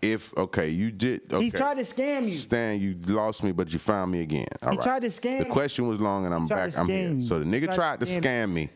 [0.00, 1.32] if okay, you did.
[1.32, 1.44] Okay.
[1.44, 2.32] He tried to scam you.
[2.32, 4.46] Stan, you lost me, but you found me again.
[4.62, 4.82] All He right.
[4.84, 6.76] tried to scam The question was long, and I'm back.
[6.76, 7.10] I'm here.
[7.12, 7.22] you.
[7.22, 8.70] So the nigga Tried tried to scam scam me,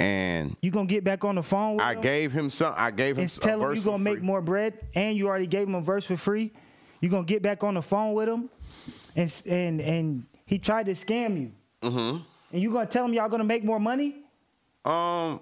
[0.00, 2.00] and You gonna get back on the phone with I him?
[2.00, 2.72] gave him some.
[2.76, 4.26] I gave him and a tell him you gonna make free.
[4.26, 6.52] more bread, and you already gave him a verse for free.
[7.00, 8.48] You gonna get back on the phone with him,
[9.14, 11.52] and and and he tried to scam you.
[11.82, 12.22] Mm-hmm.
[12.54, 14.14] And you gonna tell him y'all gonna make more money?
[14.84, 15.40] Um,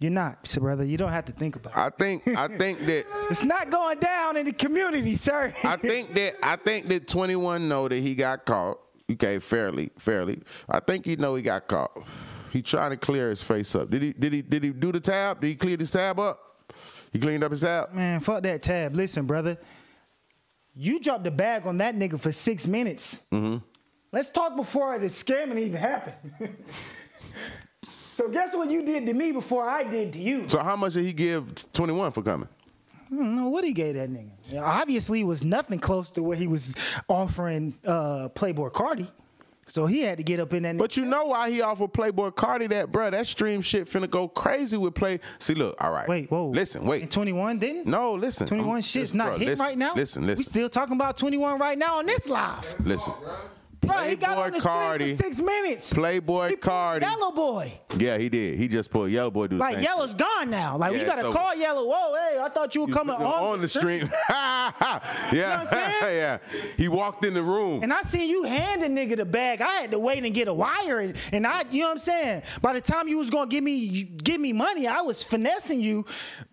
[0.00, 0.82] You're not, so brother.
[0.82, 1.78] You don't have to think about it.
[1.78, 5.54] I think I think that It's not going down in the community, sir.
[5.62, 8.80] I think that I think that 21 know that he got caught.
[9.12, 10.42] Okay, fairly, fairly.
[10.68, 11.96] I think he know he got caught.
[12.50, 13.90] He trying to clear his face up.
[13.90, 14.12] Did he?
[14.14, 14.42] Did he?
[14.42, 15.40] Did he do the tab?
[15.40, 16.64] Did he clear his tab up?
[17.12, 17.92] He cleaned up his tab.
[17.94, 18.96] Man, fuck that tab.
[18.96, 19.56] Listen, brother.
[20.74, 23.22] You dropped the bag on that nigga for six minutes.
[23.32, 23.64] Mm-hmm.
[24.12, 26.16] Let's talk before the scamming even happened.
[28.10, 30.48] so guess what you did to me before I did to you?
[30.48, 32.48] So how much did he give 21 for coming?
[33.10, 34.30] I don't know what he gave that nigga.
[34.50, 36.74] Yeah, obviously, it was nothing close to what he was
[37.08, 39.08] offering uh, Playboi Carti.
[39.66, 40.78] So he had to get up in that.
[40.78, 43.10] But you know why he offered Playboi Carti that, bruh?
[43.10, 45.20] That stream shit finna go crazy with Play.
[45.38, 46.08] See, look, all right.
[46.08, 46.48] wait, whoa.
[46.48, 47.10] Listen, And wait.
[47.10, 47.86] 21 didn't?
[47.86, 48.46] No, listen.
[48.46, 49.92] 21 I'm- shit's listen, not listen, right now?
[49.94, 50.38] Listen, listen.
[50.38, 52.74] We still talking about 21 right now on this live.
[52.86, 53.12] listen.
[53.80, 55.16] Bro, he got on Playboy the Cardi.
[55.16, 55.92] for six minutes.
[55.92, 57.06] Playboy He Cardi.
[57.06, 57.80] Yellow Boy.
[57.96, 58.58] Yeah, he did.
[58.58, 60.18] He just pulled Yellow Boy do the Like Yellow's shit.
[60.18, 60.76] gone now.
[60.76, 61.54] Like we Yeah, gotta call.
[61.54, 61.86] Yellow.
[61.88, 64.08] Whoa, hey, I thought you were coming on, on the stream.
[64.30, 64.72] yeah,
[65.60, 65.94] I'm saying?
[66.02, 66.38] yeah.
[66.76, 67.82] He walked in the room.
[67.82, 69.60] And I seen you hand a nigga the bag.
[69.60, 71.98] I had to wait and get a wire, and, and I, you know what I'm
[72.00, 72.42] saying.
[72.60, 76.04] By the time you was gonna give me give me money, I was finessing you.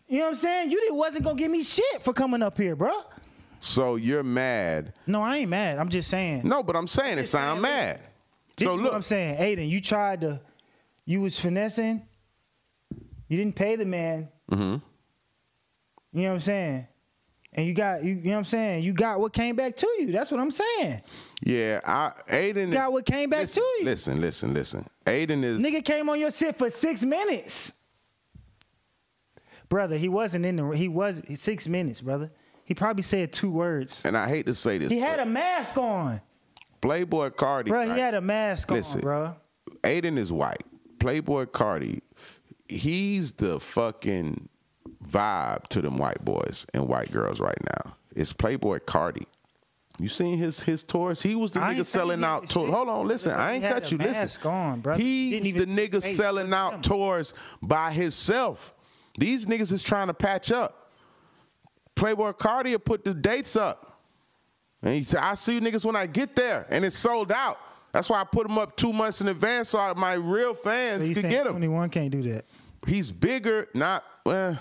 [0.07, 0.71] You know what I'm saying?
[0.71, 2.93] You didn't wasn't gonna give me shit for coming up here, bro.
[3.65, 4.93] So you're mad.
[5.07, 5.79] No, I ain't mad.
[5.79, 6.41] I'm just saying.
[6.47, 7.99] No, but I'm saying it sound mad.
[8.55, 9.67] This So look, what I'm saying, Adin.
[9.67, 10.39] You tried to,
[11.05, 12.03] you was finessing.
[13.27, 14.29] You didn't pay the man.
[14.51, 14.81] Mhm.
[16.13, 16.87] You know what I'm saying?
[17.53, 18.83] And you got you, you know what I'm saying?
[18.83, 20.11] You got what came back to you.
[20.11, 21.01] That's what I'm saying.
[21.41, 23.85] yeah, I Adin Got is, what came back listen, to you.
[23.85, 24.85] Listen, listen, listen.
[25.07, 27.71] Adin is Nigga came on your shit for six minutes.
[29.69, 32.31] Brother, he wasn't in the he was six minutes, brother.
[32.65, 34.03] He probably said two words.
[34.05, 34.91] and I hate to say this.
[34.91, 36.19] He had a mask on.
[36.81, 37.67] Playboi Carti.
[37.67, 38.97] Bro, he had a mask Listen.
[38.99, 39.35] on, bro.
[39.83, 40.63] Adin is white.
[40.99, 42.01] Playboi Carti,
[42.67, 44.49] he's the fucking
[45.07, 47.95] vibe to them white boys and white girls right now.
[48.15, 49.25] It's Playboi Carti.
[49.97, 51.21] You seen his his tours?
[51.21, 52.69] He was the I nigga selling out tours.
[52.69, 53.31] Hold on, listen.
[53.31, 53.97] I ain't cut you.
[53.97, 54.11] Listen.
[54.13, 55.01] mask on, brother.
[55.01, 56.81] Didn't He's the nigga selling out him.
[56.81, 58.73] tours by himself.
[59.17, 60.84] These niggas is trying to patch up.
[61.95, 63.99] Playboi Carti will put the dates up.
[64.81, 66.65] And he said, I see you niggas when I get there.
[66.69, 67.57] And it's sold out.
[67.91, 71.07] That's why I put them up two months in advance so I, my real fans
[71.13, 71.53] could get them.
[71.53, 72.45] 21 can't do that.
[72.85, 74.59] He's bigger, not well.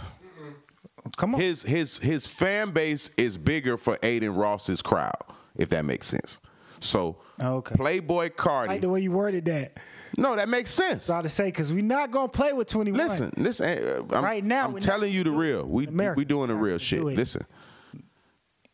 [1.16, 1.40] Come on.
[1.40, 5.12] His his his fan base is bigger for Adin Ross's crowd,
[5.56, 6.40] if that makes sense.
[6.80, 7.74] So oh, Okay.
[7.74, 8.68] Playboi Carti.
[8.68, 9.76] like the way you worded that.
[10.16, 11.08] No, that makes sense.
[11.08, 13.08] About to say, because we're not gonna play with 21.
[13.08, 13.66] Listen, listen.
[13.66, 15.64] uh, I'm, Right now, I'm telling you the real.
[15.64, 16.18] We America.
[16.18, 17.00] we doing the real shit.
[17.00, 17.06] do.
[17.06, 17.46] Listen,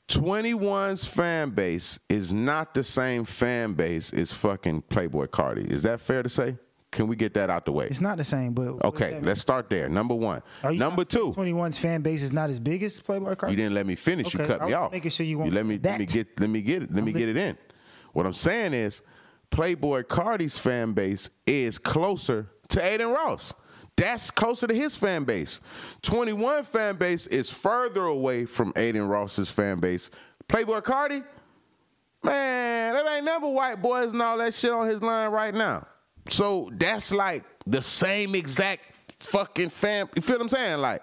[0.09, 5.71] 21's fan base is not the same fan base as fucking Playboi Carti.
[5.71, 6.57] Is that fair to say?
[6.91, 7.87] Can we get that out the way?
[7.87, 9.89] It's not the same, but Okay, let's start there.
[9.89, 10.43] Number one.
[10.65, 11.31] Are you Number two.
[11.31, 13.51] 21's fan base is not as big as Playboi Carti.
[13.51, 14.35] You didn't let me finish.
[14.35, 14.91] You cut I me off.
[14.91, 17.05] making sure you won't let me do let me get let me get it let
[17.05, 17.57] me get it in.
[18.13, 19.03] What I'm saying is,
[19.51, 23.53] Playboi Carti's fan base is closer to Adin Ross.
[23.97, 25.61] That's closer to his fan base.
[26.03, 30.11] 21 fan base is further away from Adin Ross's fan base.
[30.49, 31.23] Playboi Carti,
[32.23, 35.87] man, that ain't never white boys and all that shit on his line right now.
[36.29, 38.83] So that's like the same exact
[39.19, 40.09] fucking fam.
[40.15, 40.79] You feel what I'm saying?
[40.79, 41.03] Like,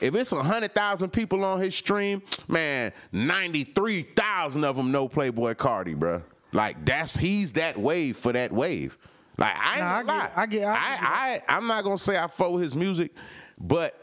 [0.00, 5.08] if it's hundred thousand people on his stream, man, ninety three thousand of them know
[5.08, 6.22] Playboi Carti, bruh.
[6.54, 8.96] Like that's he's that wave for that wave.
[9.36, 10.24] Like I ain't Nah, I gonna lie.
[10.26, 12.74] get- I get- I I, get I, I'm not gonna say I fuck with his
[12.74, 13.12] music,
[13.58, 14.00] but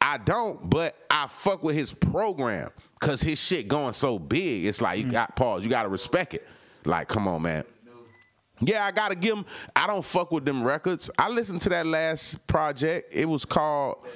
[0.00, 0.70] I don't.
[0.70, 4.64] But I fuck with his program because his shit going so big.
[4.64, 5.12] It's like you Mm.
[5.12, 5.62] got pause.
[5.64, 6.46] You got to respect it.
[6.86, 7.64] Like, come on, man.
[8.60, 9.44] Yeah, I gotta give him.
[9.74, 11.10] I don't fuck with them records.
[11.18, 13.12] I listened to that last project.
[13.14, 14.06] It was called.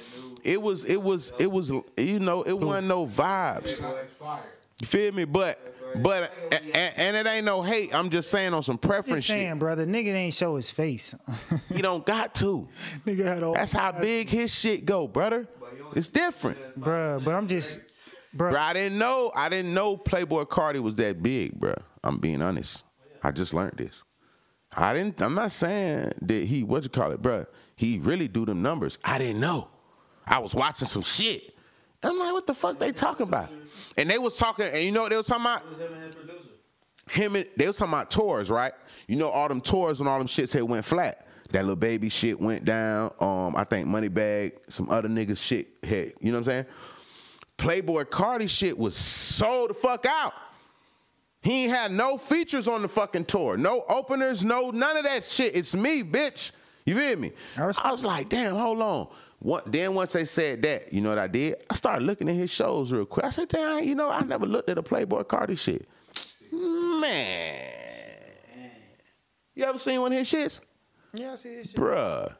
[0.43, 0.85] It was.
[0.85, 1.33] It was.
[1.39, 1.71] It was.
[1.97, 2.41] You know.
[2.43, 3.77] It wasn't no vibes.
[3.79, 4.39] That's fire.
[4.79, 5.25] You feel me?
[5.25, 5.74] But.
[5.97, 7.93] But and, and it ain't no hate.
[7.93, 9.59] I'm just saying on some preference Just saying, shit.
[9.59, 11.15] brother, nigga ain't show his face.
[11.73, 12.67] You don't got to.
[13.05, 13.53] nigga had all.
[13.53, 15.47] That's how big his shit go, brother.
[15.95, 16.57] It's different.
[16.79, 17.23] bruh.
[17.23, 17.79] But I'm just,
[18.35, 18.51] bruh.
[18.51, 19.31] Bro, I didn't know.
[19.35, 21.73] I didn't know Playboi Carti was that big, bro.
[22.03, 22.83] I'm being honest.
[23.23, 24.03] I just learned this.
[24.75, 25.21] I didn't.
[25.21, 27.45] I'm not saying that he what you call it, bro.
[27.75, 28.97] He really do them numbers.
[29.03, 29.69] I didn't know.
[30.27, 31.54] I was watching some shit.
[32.05, 33.49] I'm like, what the fuck they talking about?
[33.97, 35.63] And they was talking, and you know what they was talking about?
[35.71, 36.49] It him and his producer.
[37.09, 38.73] him and they was talking about tours, right?
[39.07, 41.25] You know all them tours and all them shits had went flat.
[41.51, 43.13] That little baby shit went down.
[43.19, 46.65] Um, I think Moneybagg, some other niggas shit had, you know what I'm saying?
[47.57, 50.33] Playboi Carti shit was sold the fuck out.
[51.41, 53.55] He ain't had no features on the fucking tour.
[53.55, 55.55] No openers, no none of that shit.
[55.55, 56.51] It's me, bitch.
[56.85, 57.31] You feel me?
[57.57, 59.07] I I was like, damn, hold on.
[59.45, 61.57] What, then once they said that, you know what I did?
[61.69, 63.27] I started looking at his shows real quick.
[63.27, 65.87] I said, damn, you know, I never looked at a Playboi Carti shit.
[66.51, 67.61] Man.
[69.53, 70.61] You ever seen one of his shits?
[71.13, 71.79] Yeah, I see this shit.
[71.79, 72.33] Bruh.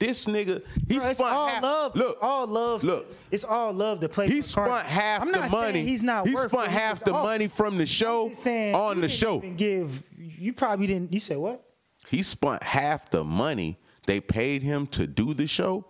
[0.00, 1.62] This nigga, he Bruh, it's spun all half.
[1.62, 1.94] love.
[1.94, 2.82] Look, all love.
[2.82, 3.06] look.
[3.30, 4.26] it's all love to play.
[4.28, 5.72] He spent half I'm the not money.
[5.74, 6.50] Saying he's not He worth.
[6.50, 7.24] spent what he half was the off.
[7.24, 9.36] money from the show saying, on you the didn't show.
[9.38, 10.02] even give.
[10.18, 11.12] You probably didn't.
[11.12, 11.62] You said what?
[12.08, 15.84] He spent half the money they paid him to do the show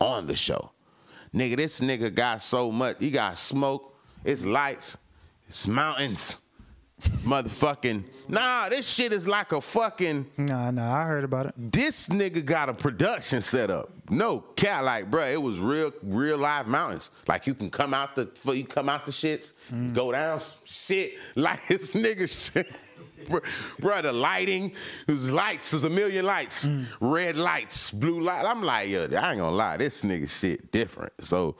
[0.00, 0.70] on the show.
[1.34, 2.96] Nigga, this nigga got so much.
[3.00, 3.96] He got smoke.
[4.24, 4.96] It's lights.
[5.48, 6.38] It's mountains.
[7.24, 8.04] Motherfucking.
[8.28, 10.26] Nah, this shit is like a fucking.
[10.38, 10.94] Nah, nah.
[10.94, 11.54] I heard about it.
[11.56, 13.90] This nigga got a production set up.
[14.08, 17.10] No cat, like, bruh, it was real, real live mountains.
[17.26, 19.92] Like you can come out the, you come out the shits, mm.
[19.92, 21.14] go down shit.
[21.36, 22.70] Like this nigga shit.
[23.26, 23.42] Bruh,
[23.80, 24.72] bruh, the lighting,
[25.06, 26.86] there's lights, there's a million lights, mm.
[27.00, 28.44] red lights, blue light.
[28.44, 31.12] I'm like, yo, I ain't gonna lie, this nigga shit different.
[31.20, 31.56] So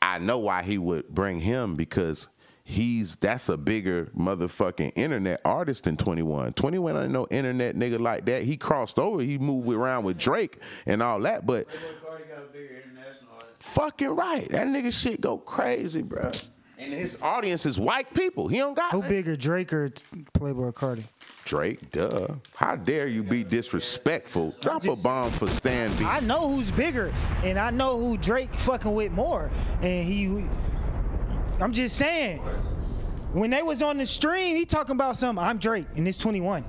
[0.00, 2.28] I know why he would bring him because
[2.64, 6.52] he's that's a bigger motherfucking internet artist than 21.
[6.52, 8.42] 21 ain't no internet nigga like that.
[8.42, 12.38] He crossed over, he moved around with Drake and all that, but Playboi Carti got
[12.38, 13.56] a bigger international audience.
[13.60, 14.48] fucking right.
[14.50, 16.30] That nigga shit go crazy, bro.
[16.78, 18.46] And his audience is white people.
[18.46, 21.02] He don't got Who bigger, Drake or Playboi Carti?
[21.44, 22.28] Drake, duh.
[22.54, 24.54] How dare you be disrespectful?
[24.60, 26.04] Drop a bomb for Stan B.
[26.04, 27.12] I know who's bigger,
[27.42, 29.50] and I know who Drake fucking with more.
[29.82, 30.44] And he,
[31.60, 32.38] I'm just saying,
[33.32, 35.44] when they was on the stream, he talking about something.
[35.44, 36.64] I'm Drake, and it's 21,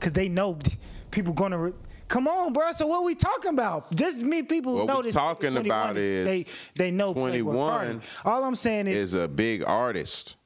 [0.00, 0.58] cause they know
[1.12, 1.72] people gonna.
[2.08, 2.72] Come on, bro.
[2.72, 3.94] So what we talking about?
[3.94, 5.14] Just me, people What know we this.
[5.14, 10.36] talking about is they they know 21 All I'm saying is, Is a big artist.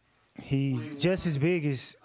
[0.42, 1.96] he's just as big as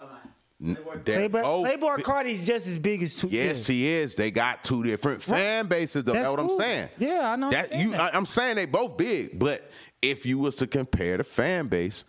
[1.04, 1.42] Playboy.
[1.42, 3.28] both Playboi Carti's just as big as two.
[3.28, 3.72] Yes, yeah.
[3.74, 4.16] he is.
[4.16, 6.04] They got two different fan bases.
[6.04, 6.54] That's That's what cool.
[6.54, 6.88] I'm saying.
[6.98, 7.50] Yeah, I know.
[7.50, 9.70] That you, I, I'm saying they both big, but
[10.02, 12.04] if you was to compare the fan base,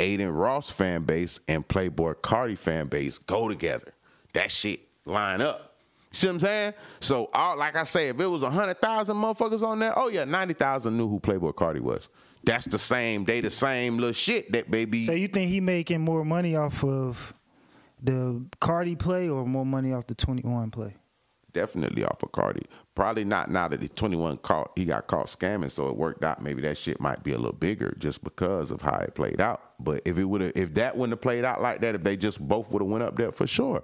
[0.00, 3.94] Adin Ross fan base and Playboi Carti fan base go together,
[4.32, 5.73] that shit line up.
[6.14, 6.74] See what I'm saying?
[7.00, 10.24] So, all, like I say, if it was hundred thousand motherfuckers on there, oh yeah,
[10.24, 12.08] ninety thousand knew who Playboi Carti was.
[12.44, 13.24] That's the same.
[13.24, 15.04] They the same little shit that baby.
[15.04, 17.34] So you think he making more money off of
[18.02, 20.94] the Carti play or more money off the 21 play?
[21.54, 22.64] definitely off of Carti.
[22.94, 26.42] Probably not now that the 21 caught he got caught scamming, so it worked out.
[26.42, 29.62] Maybe that shit might be a little bigger just because of how it played out.
[29.80, 32.18] But if it would have if that wouldn't have played out like that, if they
[32.18, 33.82] just both would have went up there for sure.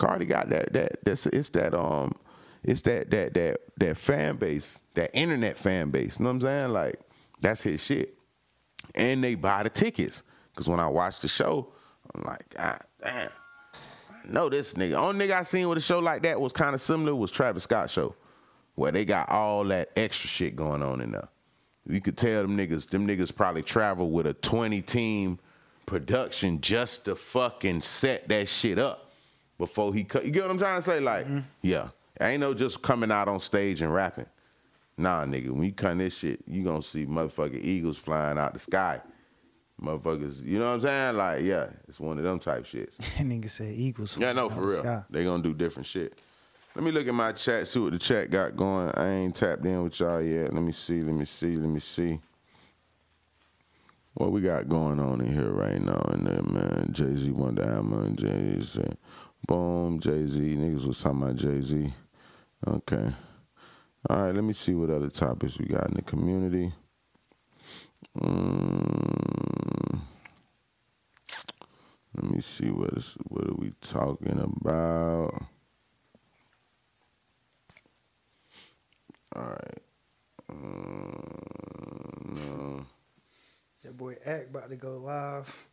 [0.00, 2.14] Carti got that that that's it's that um
[2.64, 6.18] it's that that that that fan base, that internet fan base.
[6.18, 6.70] You know what I'm saying?
[6.70, 7.00] Like
[7.40, 8.14] that's his shit.
[8.94, 10.22] And they buy the tickets.
[10.56, 11.68] Cause when I watch the show,
[12.14, 13.30] I'm like, God damn,
[14.10, 14.94] I know this nigga.
[14.94, 17.64] Only nigga I seen with a show like that was kind of similar was Travis
[17.64, 18.14] Scott show,
[18.74, 21.28] where they got all that extra shit going on in there.
[21.86, 25.38] You could tell them niggas, them niggas probably travel with a 20 team
[25.86, 29.09] production just to fucking set that shit up
[29.60, 30.24] before he cut.
[30.24, 30.98] You get what I'm trying to say?
[30.98, 31.40] Like, mm-hmm.
[31.62, 34.26] yeah, ain't no just coming out on stage and rapping.
[34.96, 38.58] Nah, nigga, when you cut this shit, you gonna see motherfucking eagles flying out the
[38.58, 39.00] sky.
[39.80, 41.16] Motherfuckers, you know what I'm saying?
[41.16, 42.96] Like, yeah, it's one of them type shits.
[43.18, 44.18] nigga said Eagles.
[44.18, 45.04] Yeah, no, for out the real.
[45.10, 46.18] They gonna do different shit.
[46.74, 48.90] Let me look at my chat, see what the chat got going.
[48.94, 50.52] I ain't tapped in with y'all yet.
[50.52, 52.20] Let me see, let me see, let me see.
[54.14, 56.90] What we got going on in here right now And there, man.
[56.92, 58.82] Jay Z, Wonder Diamond, Jay Z.
[59.46, 60.40] Boom, Jay Z.
[60.40, 61.92] Niggas was talking about Jay Z.
[62.66, 63.12] Okay.
[64.08, 66.72] All right, let me see what other topics we got in the community.
[68.18, 70.00] Mm.
[72.16, 75.44] Let me see what is what are we talking about.
[79.36, 79.78] All right.
[80.50, 80.54] Uh,
[82.24, 82.86] no.
[83.84, 85.69] That boy Act about to go live.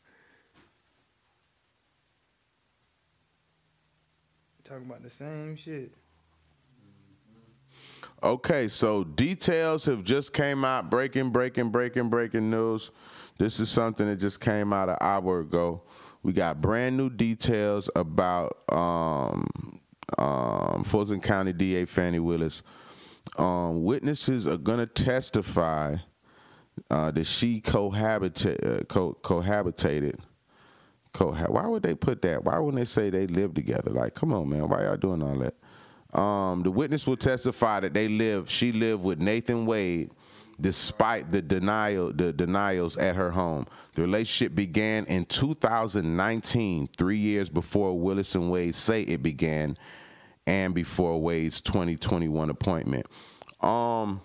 [4.68, 5.94] Talking about the same shit.
[8.22, 10.90] Okay, so details have just came out.
[10.90, 12.92] Breaking, breaking, breaking, breaking news.
[13.38, 15.84] This is something that just came out an hour ago.
[16.22, 19.80] We got brand new details about um,
[20.18, 22.62] um, Fulton County DA Fani Willis.
[23.38, 25.96] Um, witnesses are gonna testify
[26.92, 30.20] uh, that she cohabita- uh, co- cohabitated.
[31.18, 32.44] Coha- Why would they put that?
[32.44, 33.90] Why wouldn't they say they live together?
[33.90, 34.70] Like, come on, man.
[34.70, 36.20] Why y'all doing all that?
[36.20, 38.52] Um, the witness will testify that they live.
[38.52, 40.12] She lived with Nathan Wade,
[40.62, 43.66] despite the denial, the denials at her home.
[43.96, 49.76] The relationship began in 2019, three years before Willis and Wade say it began,
[50.46, 53.08] and before Wade's 2021 appointment.
[53.62, 54.22] Um,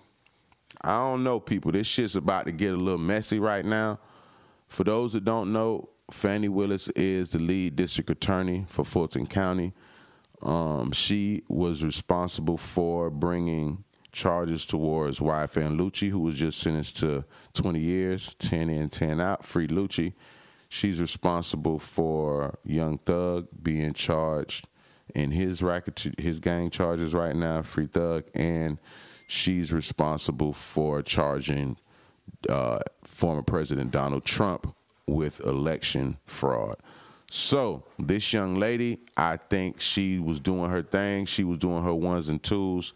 [0.79, 1.71] I don't know, people.
[1.71, 3.99] This shit's about to get a little messy right now.
[4.67, 9.73] For those that don't know, Fani Willis is the lead district attorney for Fulton County.
[10.41, 17.23] Um, she was responsible for bringing charges towards YFN Lucci, who was just sentenced to
[17.53, 19.45] 20 years, 10 in, 10 out.
[19.45, 20.13] Free Lucci.
[20.69, 24.67] She's responsible for Young Thug being charged
[25.13, 27.61] in his racket, his gang charges right now.
[27.61, 28.79] Free Thug, and
[29.27, 31.77] she's responsible for charging
[32.49, 34.75] uh, former President Donald Trump
[35.07, 36.77] with election fraud.
[37.29, 41.25] So this young lady, I think she was doing her thing.
[41.25, 42.93] She was doing her ones and twos,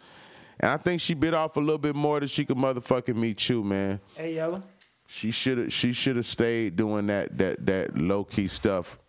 [0.60, 3.50] and I think she bit off a little bit more than she could motherfucking meet
[3.50, 4.00] you, man.
[4.16, 4.62] Hey, Yellow.
[5.08, 5.74] She should have.
[5.74, 9.00] She should have stayed doing that that that low key stuff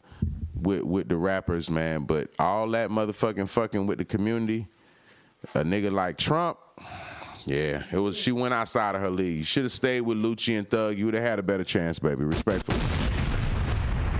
[0.55, 2.05] with with the rappers, man.
[2.05, 4.69] But all that motherfucking fucking with the community,
[5.55, 6.59] a nigga like Trump.
[7.49, 8.17] Yeah, it was.
[8.19, 9.45] She went outside of her league.
[9.45, 10.99] Should have stayed with Lucci and Thug.
[10.99, 12.25] You would have had a better chance, baby.
[12.25, 12.79] Respectfully.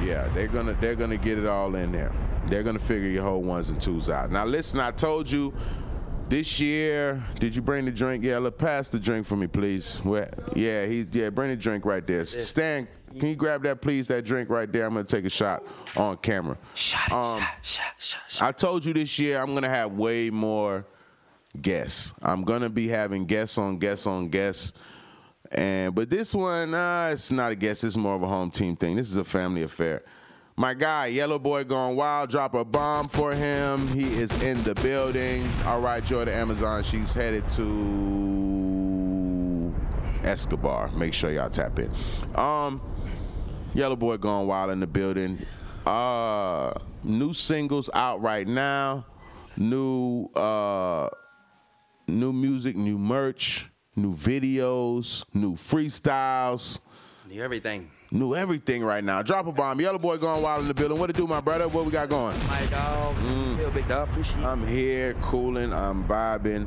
[0.03, 2.13] Yeah, they're gonna they're gonna get it all in there.
[2.47, 4.31] They're gonna figure your whole ones and twos out.
[4.31, 5.53] Now listen, I told you
[6.31, 7.23] this year.
[7.39, 8.25] Did you bring the drink?
[8.25, 9.99] Yeah, let pass the drink for me, please.
[9.99, 10.33] Where?
[10.57, 11.29] Yeah, he yeah.
[11.29, 12.25] Bring the drink right there.
[12.25, 12.89] Stan,
[13.19, 14.09] can you grab that, please?
[14.09, 14.87] That drink right there.
[14.87, 15.63] I'm gonna take a shot
[15.97, 16.57] on camera.
[16.75, 18.49] Shot, Um, shot, shot, shot.
[18.49, 20.87] I told you this year I'm gonna have way more
[21.61, 22.15] guests.
[22.23, 24.73] I'm gonna be having guests on guests on guests.
[25.51, 27.85] And but this one, uh, it's not a guest.
[27.85, 28.97] It's more of a home team thing.
[28.97, 30.03] This is a family affair.
[30.57, 33.87] My guy, Yello Boy Gone Wild, drop a bomb for him.
[33.89, 35.49] He is in the building.
[35.65, 36.83] All right, Joy to Amazon.
[36.83, 39.73] She's headed to
[40.25, 40.91] Escobar.
[40.93, 41.91] Make sure y'all tap in.
[42.35, 42.83] Um,
[43.73, 45.39] Yello Boy Gone Wild in the building.
[45.87, 46.73] Uh,
[47.05, 49.07] new singles out right now.
[49.57, 51.09] New uh,
[52.09, 56.79] new music, new merch, new videos, new freestyles,
[57.29, 57.91] Knew everything.
[58.11, 59.23] new everything right now.
[59.23, 59.81] Drop a bomb.
[59.81, 60.99] Yellow Boy going Wild in the building.
[60.99, 61.69] What to do, my brother?
[61.69, 62.37] What we got going?
[62.47, 63.17] My dog.
[63.17, 63.57] Mm.
[63.59, 64.09] Feel big dog.
[64.09, 66.67] Appreciate I'm here, cooling, I'm vibing.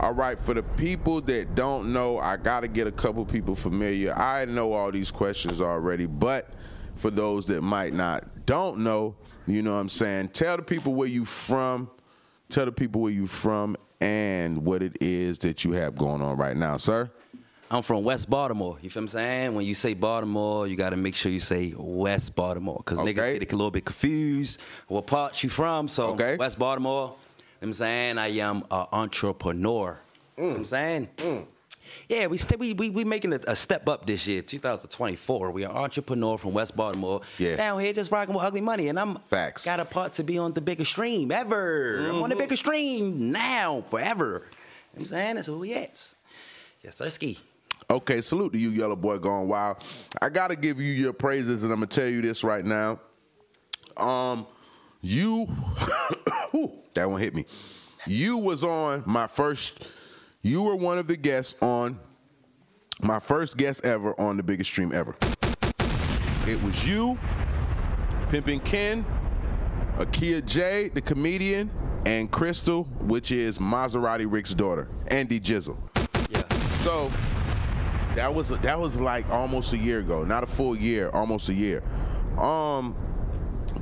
[0.00, 3.54] All right, for the people that don't know, I got to get a couple people
[3.54, 4.12] familiar.
[4.18, 6.50] I know all these questions already, but
[6.96, 9.14] for those that might not, don't know,
[9.46, 10.28] you know what I'm saying?
[10.30, 11.90] Tell the people where you from.
[12.48, 16.36] Tell the people where you from and what it is that you have going on
[16.36, 17.10] right now, sir.
[17.70, 18.76] I'm from West Baltimore.
[18.82, 19.54] You feel what I'm saying?
[19.54, 23.14] When you say Baltimore, you got to make sure you say West Baltimore because Okay.
[23.14, 25.88] niggas get a little bit confused what part you from.
[25.88, 26.36] So Okay.
[26.36, 27.04] West Baltimore.
[27.04, 27.16] You know
[27.60, 28.18] what I'm saying?
[28.18, 29.98] I am an entrepreneur.
[30.36, 31.08] You know what I'm saying?
[31.16, 31.24] Mm.
[31.24, 31.46] Mm.
[32.08, 35.50] Yeah, we st- we we we making a, a step up this year, 2024.
[35.50, 37.20] We are entrepreneur from West Baltimore.
[37.38, 37.56] Yeah.
[37.56, 39.64] Down here just rocking with ugly money, and I'm Facts.
[39.64, 41.98] got a part to be on the biggest stream ever.
[42.08, 42.38] I'm on the Mm-hmm.
[42.42, 44.24] biggest stream now, forever.
[44.24, 44.40] You know
[44.92, 46.14] what I'm saying that's who we at.
[46.82, 47.38] Yes, sir, ski.
[47.90, 49.84] Okay, salute to you, yellow boy, going wild.
[50.20, 53.00] I gotta give you your praises, and I'm gonna tell you this right now.
[53.96, 54.46] Um,
[55.00, 55.44] you,
[56.52, 57.44] Whew, that one hit me.
[58.06, 59.86] You was on my first.
[60.44, 62.00] You were one of the guests on
[63.00, 65.14] my first guest ever on the biggest stream ever.
[66.48, 67.16] It was you,
[68.28, 69.06] Pimpin' Ken,
[69.98, 71.70] Akia J, the comedian,
[72.06, 75.76] and Crystal, which is Maserati Rick's daughter, Andy Jizzle.
[76.28, 76.42] Yeah.
[76.82, 77.12] So
[78.16, 81.54] that was that was like almost a year ago, not a full year, almost a
[81.54, 81.84] year.
[82.36, 82.96] Um,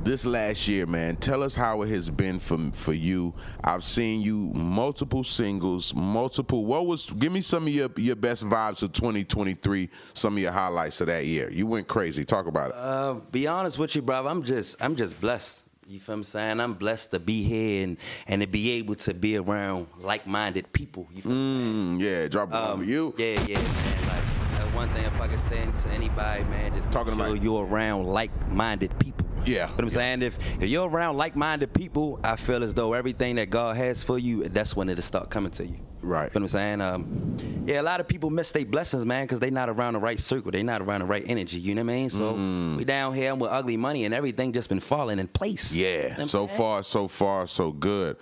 [0.03, 3.33] this last year, man, tell us how it has been for for you.
[3.63, 6.65] I've seen you multiple singles, multiple.
[6.65, 7.09] What was?
[7.11, 9.89] Give me some of your your best vibes of 2023.
[10.13, 11.49] Some of your highlights of that year.
[11.51, 12.25] You went crazy.
[12.25, 12.75] Talk about it.
[12.77, 14.25] Uh, be honest with you, bro.
[14.27, 15.65] I'm just I'm just blessed.
[15.87, 16.59] You feel what I'm saying?
[16.61, 21.09] I'm blessed to be here and, and to be able to be around like-minded people.
[21.13, 23.13] You feel Mm, yeah, drop it Um, you.
[23.17, 24.07] Yeah, yeah, man.
[24.07, 24.23] Like
[24.57, 27.65] that's one thing if I could say to anybody, man, just Talking sure about- you're
[27.65, 29.20] around like-minded people.
[29.45, 29.93] Yeah, But I'm yeah.
[29.95, 34.03] saying if if you're around like-minded people, I feel as though everything that God has
[34.03, 35.77] for you, that's when it'll start coming to you.
[36.03, 36.25] Right.
[36.25, 36.81] You feel what I'm saying?
[36.81, 39.99] Um, yeah, a lot of people miss their blessings, man, because they not around the
[39.99, 40.51] right circle.
[40.51, 41.59] They not around the right energy.
[41.59, 42.09] You know what I mean?
[42.09, 42.77] So Mm.
[42.77, 45.73] we down here with ugly money and everything just been falling in place.
[45.75, 46.57] You know Yeah, so saying?
[46.57, 48.17] far, so far, so good.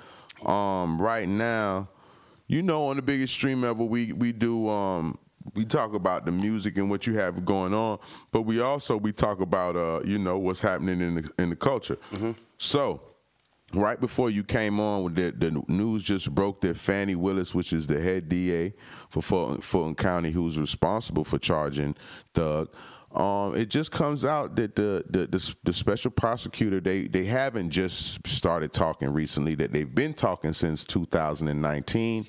[0.45, 1.87] Um, right now,
[2.47, 5.17] you know, on the biggest stream ever, we we do um
[5.53, 7.99] we talk about the music and what you have going on,
[8.31, 11.55] but we also we talk about uh you know what's happening in the in the
[11.55, 11.97] culture.
[12.57, 13.01] So.
[13.71, 17.85] Right before you came on, the, the news just broke that Fani Willis, which is
[17.85, 18.73] the head DA
[19.09, 21.95] for Fulton, Fulton County, who's responsible for charging
[22.33, 22.69] Thug,
[23.11, 27.71] um, it just comes out that the, the the the special prosecutor they they haven't
[27.71, 32.27] just started talking recently; that they've been talking since 2019.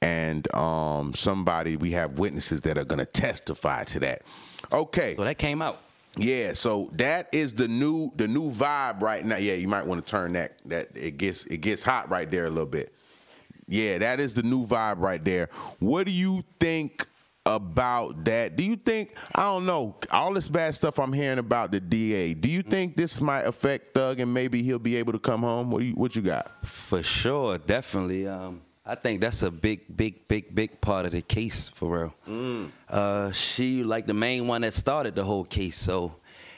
[0.00, 4.22] And um, somebody we have witnesses that are going to testify to that.
[4.72, 5.16] Okay.
[5.16, 5.80] So that came out.
[6.16, 9.36] Yeah, so that is the new the new vibe right now.
[9.36, 12.46] Yeah, you might want to turn that that it gets it gets hot right there
[12.46, 12.92] a little bit.
[13.68, 15.48] Yeah, that is the new vibe right there.
[15.78, 17.06] What do you think
[17.46, 18.56] about that?
[18.56, 22.34] Do you think I don't know all this bad stuff I'm hearing about the DA?
[22.34, 25.70] Do you think this might affect Thug and maybe he'll be able to come home?
[25.70, 26.50] What you, what you got?
[26.66, 28.26] For sure, definitely.
[28.26, 32.14] Um, I think that's a big, big, big, big part of the case for real.
[32.88, 35.76] Uh, she like the main one that started the whole case.
[35.76, 36.14] So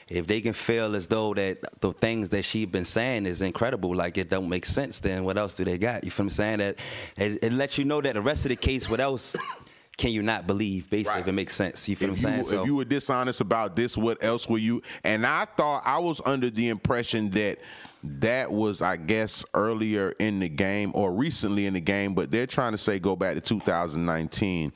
[0.07, 3.93] if they can feel as though that the things that she's been saying is incredible,
[3.93, 6.05] like it don't make sense, then what else do they got?
[6.05, 6.59] You feel what I'm saying?
[6.59, 6.75] That
[7.17, 9.35] it, it lets you know that the rest of the case, what else
[9.97, 10.89] can you not believe?
[10.89, 11.21] Basically, Right.
[11.21, 11.87] if it makes sense.
[11.87, 12.61] You feel If what I'm you, saying?
[12.61, 14.81] if you were dishonest about this, what else were you?
[15.03, 17.59] And I thought I was under the impression that
[18.03, 22.47] that was, I guess, earlier in the game or recently in the game, but they're
[22.47, 24.73] trying to say go back to 2019.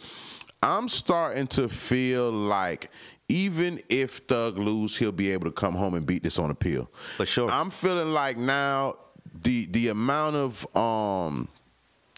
[0.61, 2.89] I'm starting to feel like
[3.28, 6.89] even if Thug lose, he'll be able to come home and beat this on appeal.
[7.18, 7.49] For sure.
[7.49, 8.97] I'm feeling like now
[9.41, 11.47] the the amount of um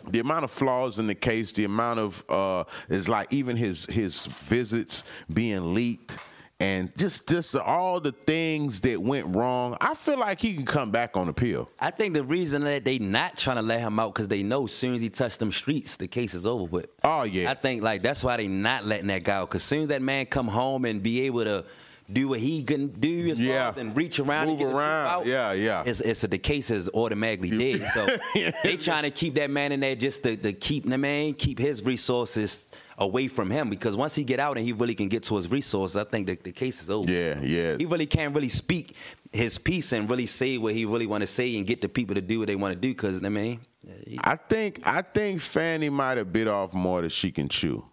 [0.05, 3.85] the amount of flaws in the case, the amount of uh, is like even his
[3.85, 6.17] his visits being leaked,
[6.59, 9.75] and just just all the things that went wrong.
[9.81, 11.69] I feel like he can come back on appeal.
[11.79, 14.65] I think the reason that they not trying to let him out because they know
[14.65, 16.87] as soon as he touched them streets, the case is over with.
[17.03, 17.51] Oh, yeah.
[17.51, 20.01] I think like that's why they not letting that guy out because soon as that
[20.01, 21.65] man come home and be able to
[22.11, 23.73] do what he can do as Yeah.
[23.75, 25.07] and reach around Move and get around.
[25.07, 25.83] out, Yeah, yeah.
[25.85, 27.87] It's, it's the case is automatically dead.
[27.93, 28.07] So
[28.63, 31.59] they trying to keep that man in there just to, to keep the man keep
[31.59, 35.23] his resources away from him because once he get out and he really can get
[35.23, 37.11] to his resources, I think the, the case is over.
[37.11, 37.75] Yeah, yeah.
[37.77, 38.95] He really can't really speak
[39.33, 42.15] his piece and really say what he really want to say and get the people
[42.15, 42.89] to do what they want to do.
[42.89, 43.59] Because I mean,
[44.07, 47.83] he- I think I think Fani might have bit off more than she can chew.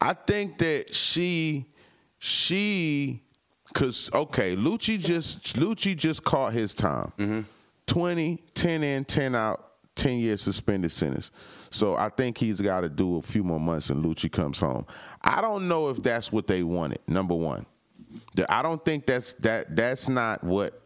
[0.00, 1.66] I think that she
[2.18, 3.22] she
[3.74, 7.12] cause okay, Lucci just Lucci just caught his time.
[7.18, 7.40] Mm-hmm.
[7.86, 11.30] 20, 10 in, 10 out, 10 years suspended sentence.
[11.70, 14.86] So I think he's got to do a few more months and Lucci comes home.
[15.20, 17.00] I don't know if that's what they wanted.
[17.06, 17.66] Number one,
[18.48, 19.74] I don't think that's that.
[19.74, 20.80] That's not what.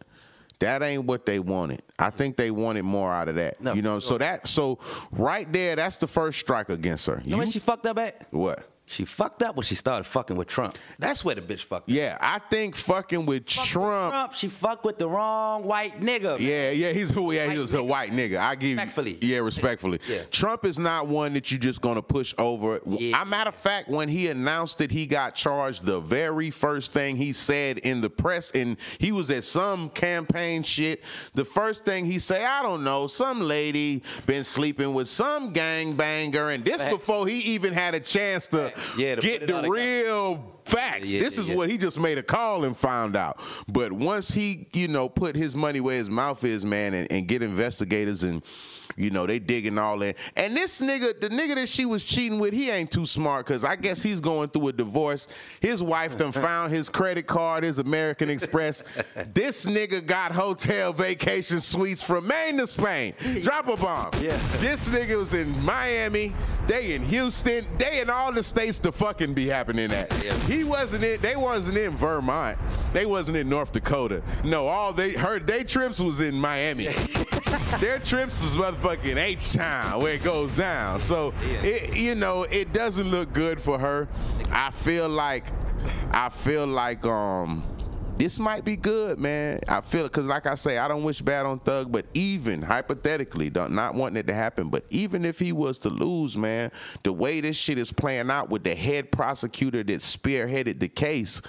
[0.61, 1.83] That ain't what they wanted.
[2.01, 3.61] I think they wanted more out of that.
[3.61, 4.81] No, you know, for so that so
[5.13, 7.23] right there, that's the first strike against her.
[7.25, 8.27] you know where she fucked up at?
[8.33, 8.65] what?
[8.89, 10.79] She fucked up when she started fucking with Trump.
[10.99, 11.89] That's where the bitch fucked.
[11.89, 11.95] up.
[11.95, 14.13] Yeah, I think fucking with Fucked with Trump.
[14.13, 16.39] Trump, she fucked with the wrong white nigga.
[16.39, 18.39] Yeah, yeah, he's who yeah, he was a white nigga.
[18.39, 19.19] I give Respectfully.
[19.21, 20.01] Yeah, respectfully.
[20.09, 20.23] Yeah.
[20.31, 22.81] Trump is not one that you just gonna push over.
[22.87, 23.21] Yeah.
[23.23, 27.17] A matter of fact, when he announced that he got charged, the very first thing
[27.17, 31.05] he said in the press, and he was at some campaign shit.
[31.35, 35.95] The first thing he said, I don't know, some lady been sleeping with some gang
[35.95, 36.95] banger, and this Facts.
[36.95, 41.11] before he even had a chance to Yeah, to get the real facts.
[41.11, 43.41] Yeah, this is what he just made a call and found out.
[43.69, 47.27] But once he, you know, put his money where his mouth is, man, and, and
[47.27, 48.43] get investigators and,
[48.99, 50.15] you know, they digging all in.
[50.37, 53.65] And this nigga, the nigga that she was cheating with, he ain't too smart because
[53.65, 55.29] I guess he's going through a divorce.
[55.61, 58.85] His wife done found his credit card, his American Express.
[59.35, 63.15] this nigga got hotel vacation suites from Maine to Spain.
[63.43, 64.11] Drop a bomb.
[64.21, 64.37] Yeah.
[64.59, 66.35] This nigga was in Miami.
[66.67, 67.67] They in Houston.
[67.79, 70.13] They in all the states to fucking be happening at.
[70.25, 70.35] Yeah.
[70.41, 71.21] He wasn't in.
[71.21, 72.59] They wasn't in Vermont.
[72.93, 74.23] They wasn't in North Dakota.
[74.45, 76.89] No, all they her They trips was in Miami.
[77.81, 81.01] Their trips was motherfucking H Town where it goes down.
[81.01, 81.63] So Yeah.
[81.63, 84.09] it, you know, it doesn't look good for her.
[84.51, 85.45] I feel like,
[86.11, 87.65] I feel like, um.
[88.17, 89.61] This might be good, man.
[89.69, 92.63] I feel it because, like I say, I don't wish bad on Thug, but even
[92.63, 96.73] hypothetically, not wanting it to happen, but even if he was to lose, man,
[97.05, 101.43] the way this shit is playing out with the head prosecutor that spearheaded the case,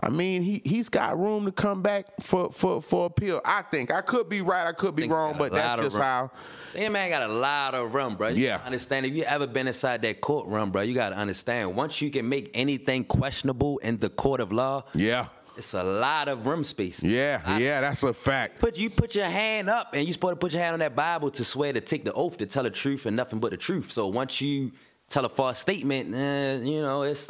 [0.00, 3.40] I mean, he he's got room to come back for for for appeal.
[3.44, 6.30] I think I could be right, I could be wrong, but that's just how.
[6.74, 8.28] That man got a lot of room, bro.
[8.28, 8.60] You Yeah.
[8.64, 11.74] understand if you ever been inside that courtroom, bro, you gotta understand.
[11.74, 15.26] Once you can make anything questionable in the court of law, Yeah,
[15.56, 17.02] it's a lot of room space.
[17.02, 17.80] yeah, I- yeah.
[17.80, 18.60] That's a fact.
[18.60, 20.94] Put you put your hand up, and you supposed to put your hand on that
[20.94, 23.56] Bible to swear to take the oath to tell the truth and nothing but the
[23.56, 23.90] truth.
[23.90, 24.70] So once you
[25.08, 27.28] tell a false statement, eh, you know it's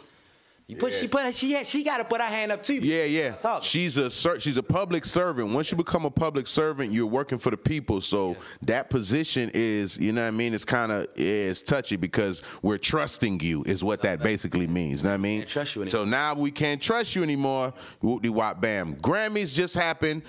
[0.69, 2.75] you put she put she had, she got to put her hand up too.
[2.75, 3.37] Yeah, yeah.
[3.37, 3.65] Talk.
[3.65, 5.51] She's a she's a public servant.
[5.55, 8.03] Once you become a public servant, you're working for the people.
[8.03, 12.43] So that position is, you know what I mean, it's kind of is touchy because
[12.61, 15.01] we're trusting you is what that basically means.
[15.01, 15.47] You know what I mean?
[15.47, 17.73] Trust you So now we can't trust you anymore.
[18.03, 18.97] Whoop de wop bam.
[18.97, 20.21] Grammys just happened.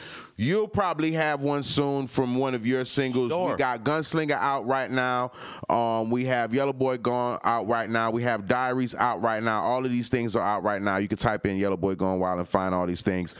[0.42, 3.30] You'll probably have one soon from one of your singles.
[3.30, 3.52] Sure.
[3.52, 5.34] We got Gunslinger out right now.
[5.70, 8.10] Um, we have Yellow Boy Gone out right now.
[8.10, 9.62] We have Diaries out right now.
[9.62, 10.96] All of these things are out right now.
[10.96, 13.38] You can type in Yello Boy Gone Wild and find all these things.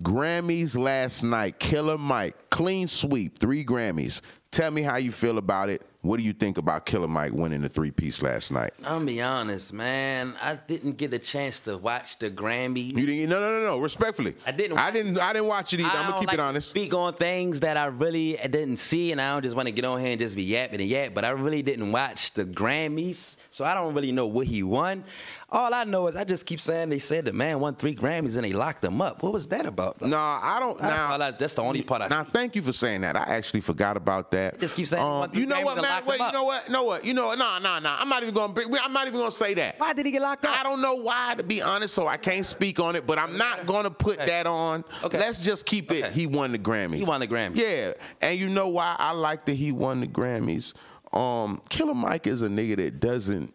[0.00, 1.58] Grammys last night.
[1.58, 4.22] Killer Mike, clean sweep, three Grammys.
[4.50, 5.82] Tell me how you feel about it.
[6.08, 8.70] What do you think about Killer Mike winning the three piece last night?
[8.78, 10.34] I'm gonna be honest, man.
[10.42, 12.96] I didn't get a chance to watch the Grammy.
[12.96, 13.28] You didn't?
[13.28, 13.78] No, no, no, no.
[13.78, 15.18] Respectfully, I didn't I watch- didn't.
[15.18, 15.90] I didn't watch it either.
[15.90, 16.70] I I'm gonna keep like it honest.
[16.70, 19.84] Speak on things that I really didn't see, and I don't just want to get
[19.84, 21.12] on here and just be yapping and yap.
[21.12, 25.02] But I really didn't watch the Grammys, so I don't really know what he won.
[25.50, 28.36] All I know is I just keep saying they said the man won three Grammys
[28.36, 29.20] and they locked him up.
[29.20, 30.00] What was that about?
[30.00, 30.78] No, I don't.
[30.78, 32.30] That's Now, I- that's the only part I Now, see.
[32.32, 33.16] thank you for saying that.
[33.16, 34.60] I actually forgot about that.
[34.60, 36.04] Just keep saying um, three you know what, man?
[36.06, 36.70] Wait, you know what?
[36.70, 37.04] Know what?
[37.04, 37.38] You know what?
[37.40, 37.96] Nah, nah, nah.
[37.98, 38.54] I'm not even gonna.
[38.80, 39.80] I'm not even gonna say that.
[39.80, 40.56] Why did he get locked up?
[40.56, 43.08] I don't know why, to be honest, so I can't speak on it.
[43.08, 44.26] But I'm not gonna put Okay.
[44.26, 44.84] that on.
[45.02, 45.18] Okay.
[45.18, 46.04] Let's just keep it.
[46.04, 46.12] Okay.
[46.14, 46.94] He won the Grammys.
[46.96, 47.56] He won the Grammys.
[47.56, 50.74] Yeah, and you know why I like that he won the Grammys.
[51.12, 53.52] Um, Killer Mike is a nigga that doesn't.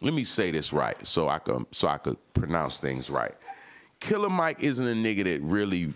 [0.00, 3.34] Let me say this right, so I can so I could pronounce things right.
[4.00, 5.94] Killer Mike isn't a nigga that really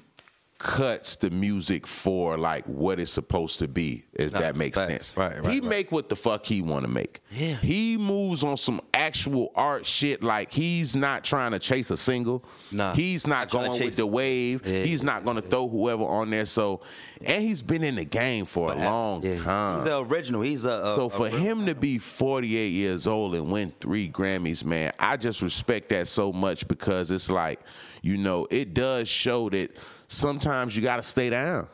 [0.58, 5.16] cuts the music for like what it's supposed to be, if No, that makes sense.
[5.16, 5.68] Right, right, he right.
[5.68, 7.20] make what the fuck he want to make.
[7.30, 7.54] Yeah.
[7.54, 10.20] He moves on some actual art shit.
[10.22, 12.44] Like he's not trying to chase a single.
[12.72, 14.66] Nah, he's not going with the wave.
[14.66, 14.82] Yeah.
[14.82, 16.44] He's not going to throw whoever on there.
[16.44, 16.80] So,
[17.24, 19.40] and he's been in the game for a uh, long Yeah.
[19.40, 19.76] time.
[19.76, 20.42] He's the original.
[20.42, 23.72] He's a, a So a for real- him to be 48 years old and win
[23.78, 27.60] three Grammys, man, I just respect that so much because it's like,
[28.02, 29.70] you know, it does show that
[30.08, 31.68] sometimes you got to stay down.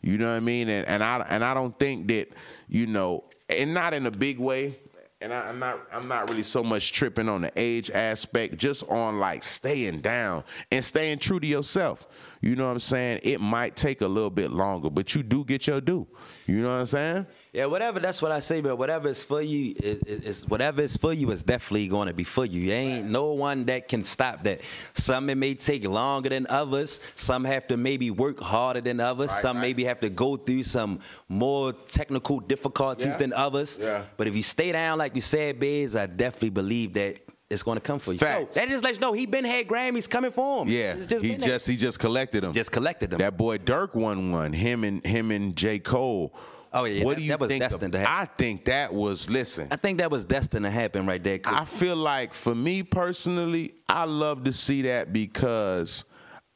[0.00, 0.68] You know what I mean?
[0.68, 2.28] And and I and I don't think that
[2.68, 4.78] you know, and not in a big way.
[5.20, 8.88] And I, I'm not I'm not really so much tripping on the age aspect, just
[8.88, 12.06] on like staying down and staying true to yourself.
[12.40, 13.20] You know what I'm saying?
[13.24, 16.06] It might take a little bit longer, but you do get your due.
[16.46, 17.26] You know what I'm saying?
[17.52, 17.98] Yeah, whatever.
[17.98, 18.60] That's what I say.
[18.60, 22.14] But whatever is for you, is, is, whatever is for you is definitely going to
[22.14, 22.66] be for you.
[22.66, 24.60] There ain't no one that can stop that.
[24.94, 27.00] Some it may take longer than others.
[27.14, 29.30] Some have to maybe work harder than others.
[29.30, 29.62] Right, some right.
[29.62, 33.16] maybe have to go through some more technical difficulties Yeah.
[33.16, 33.78] than others.
[33.80, 34.02] Yeah.
[34.16, 37.18] But if you stay down like you said, Bizz, I definitely believe that
[37.50, 38.18] it's going to come for you.
[38.18, 38.56] Facts.
[38.56, 40.68] That just lets you know he been had Grammys coming for him.
[40.68, 41.48] Yeah, just he been there.
[41.48, 42.52] just he just collected them.
[42.52, 43.20] just collected them.
[43.20, 44.52] that boy Durk won one.
[44.52, 46.34] Him and him and J Cole.
[46.80, 47.64] Oh, yeah, What that- do you that was think?
[47.64, 48.14] of- destined to happen.
[48.14, 49.68] I think that was listen.
[49.70, 51.40] I think that was destined to happen right there.
[51.44, 56.04] I feel like for me personally, I love to see that because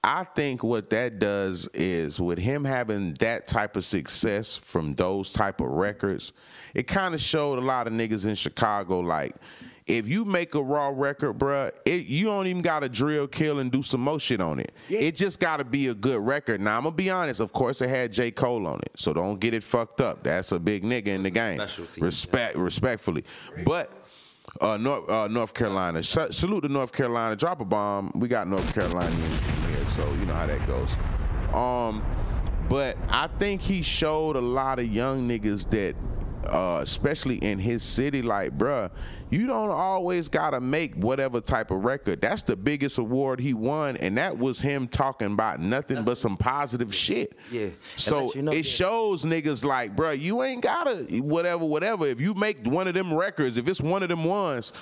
[0.05, 5.33] I think what that does is with him having that type of success from those
[5.33, 6.33] type of records,
[6.75, 9.35] it kind of showed a lot of niggas in Chicago like
[9.87, 13.59] if you make a raw record, bruh, it, you don't even got to drill, kill,
[13.59, 14.73] and do some more shit on it.
[14.89, 16.61] It just got to be a good record.
[16.61, 17.41] Now, I'm going to be honest.
[17.41, 18.31] Of course, it had J.
[18.31, 18.93] Cole on it.
[18.97, 20.23] So don't get it fucked up.
[20.23, 21.59] That's a big nigga in the game.
[21.59, 22.01] Specialty.
[22.01, 23.25] Respect, respectfully.
[23.65, 23.93] But
[24.61, 26.03] uh, North, uh, North Carolina.
[26.03, 27.35] Sa- salute to North Carolina.
[27.37, 28.13] Drop a bomb.
[28.15, 30.97] We got North Carolinians in here, so you know how that goes.
[31.55, 32.05] Um,
[32.69, 35.97] but I think he showed a lot of young niggas that,
[36.47, 38.91] uh, especially in his city, like, bruh,
[39.31, 42.21] you don't always gotta make whatever type of record.
[42.21, 46.37] That's the biggest award he won, and that was him talking about nothing but some
[46.37, 47.39] positive shit.
[47.51, 47.69] Yeah.
[47.97, 48.73] So you know- it yeah.
[48.73, 52.07] shows niggas like, bruh, you ain't gotta whatever, whatever.
[52.07, 54.73] If you make one of them records, if it's one of them ones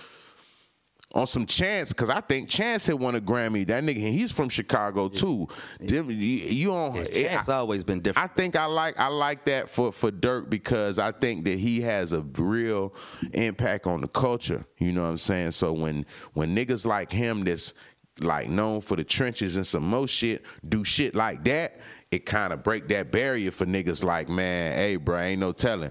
[1.13, 3.67] on some Chance, because I think Chance had won a Grammy.
[3.67, 5.49] That nigga, he's from Chicago too.
[5.81, 6.95] Them- you, you don't.
[6.95, 8.31] Yeah, Chance always been different.
[8.31, 11.81] I think I like I like that for for Durk because I think that he
[11.81, 12.95] has a real
[13.33, 14.65] impact on the culture.
[14.79, 15.51] You know what I'm saying?
[15.53, 17.75] So when when niggas like him that's
[18.21, 21.81] like known for the trenches and some more shit do shit like that,
[22.11, 25.91] it kind of break that barrier for niggas like man, hey bro, ain't no telling.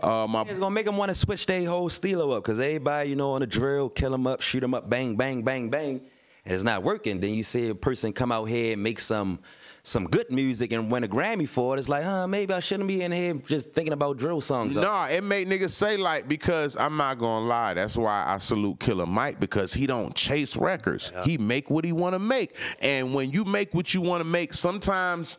[0.00, 3.10] Uh, my It's gonna make them want to switch their whole stilo up because everybody,
[3.10, 6.00] you know, on the drill, kill them up, shoot them up, bang, bang, bang, bang.
[6.44, 7.20] And it's not working.
[7.20, 9.40] Then you see a person come out here and make some
[9.82, 11.78] some good music and win a Grammy for it.
[11.78, 14.74] It's like, huh, maybe I shouldn't be in here just thinking about drill songs.
[14.74, 17.74] Nah, it made niggas say like because I'm not gonna lie.
[17.74, 21.12] That's why I salute Killer Mike because he don't chase records.
[21.24, 24.28] He make what he want to make, and when you make what you want to
[24.28, 25.38] make, sometimes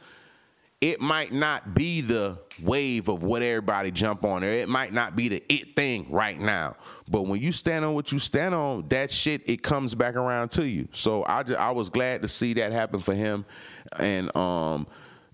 [0.81, 5.15] it might not be the wave of what everybody jump on, or it might not
[5.15, 6.75] be the it thing right now.
[7.09, 10.49] But when you stand on what you stand on, that shit it comes back around
[10.51, 10.87] to you.
[10.93, 13.45] So I just, I was glad to see that happen for him,
[13.99, 14.87] and um.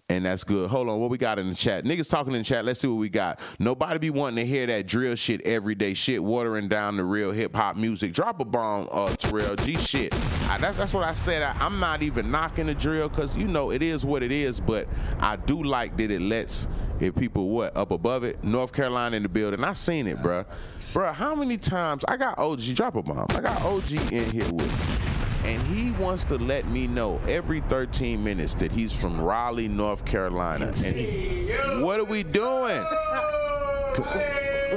[0.07, 0.69] And that's good.
[0.69, 1.83] Hold on, what we got in the chat?
[1.83, 2.63] Niggas talking in the chat.
[2.63, 3.39] Let's see what we got.
[3.57, 7.55] Nobody be wanting to hear that drill shit everyday shit, watering down the real hip
[7.55, 8.13] hop music.
[8.13, 10.13] Drop a bomb, uh, Terrell G shit.
[10.47, 11.41] I, that's that's what I said.
[11.41, 14.59] I, I'm not even knocking the drill because you know it is what it is.
[14.59, 14.87] But
[15.19, 16.67] I do like that it lets
[16.99, 18.43] if people what up above it.
[18.43, 19.63] North Carolina in the building.
[19.63, 20.45] I seen it, bruh.
[20.93, 23.25] Bruh, how many times I got OG drop a bomb?
[23.29, 25.14] I got OG in here with me
[25.45, 30.03] and he wants to let me know every 13 minutes that he's from Raleigh, North
[30.03, 30.73] Carolina.
[30.83, 32.83] And what are we doing?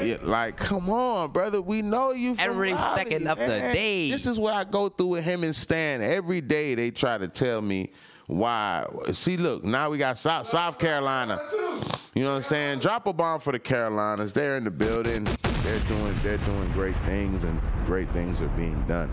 [0.00, 1.60] Yeah, like, come on, brother.
[1.60, 4.10] We know you from Every Raleigh, second of the day.
[4.10, 6.02] This is what I go through with him and Stan.
[6.02, 7.90] Every day they try to tell me
[8.26, 8.86] why.
[9.12, 11.40] See, look, now we got South, South Carolina.
[12.14, 12.78] You know what I'm saying?
[12.80, 14.32] Drop a bomb for the Carolinas.
[14.32, 15.24] They're in the building.
[15.62, 19.10] They're doing they're doing great things and great things are being done.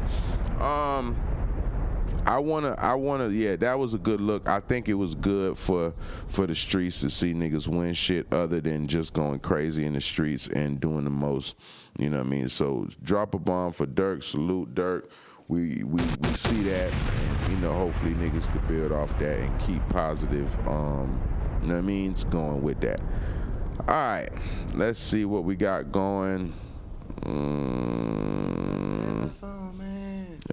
[0.59, 1.15] Um
[2.25, 4.47] I wanna, I wanna, yeah, that was a good look.
[4.47, 5.93] I think it was good for
[6.27, 10.01] for the streets to see niggas win shit other than just going crazy in the
[10.01, 11.55] streets and doing the most.
[11.99, 12.47] You know what I mean?
[12.47, 14.23] So drop a bomb for Durk.
[14.23, 15.09] Salute Durk.
[15.47, 19.59] We we we see that, and you know, hopefully niggas could build off that and
[19.61, 20.51] keep positive.
[20.67, 21.21] Um,
[21.61, 22.11] you know what I mean?
[22.11, 22.99] It's going with that.
[23.81, 24.31] All right,
[24.73, 26.53] let's see what we got going.
[27.21, 28.85] Mm.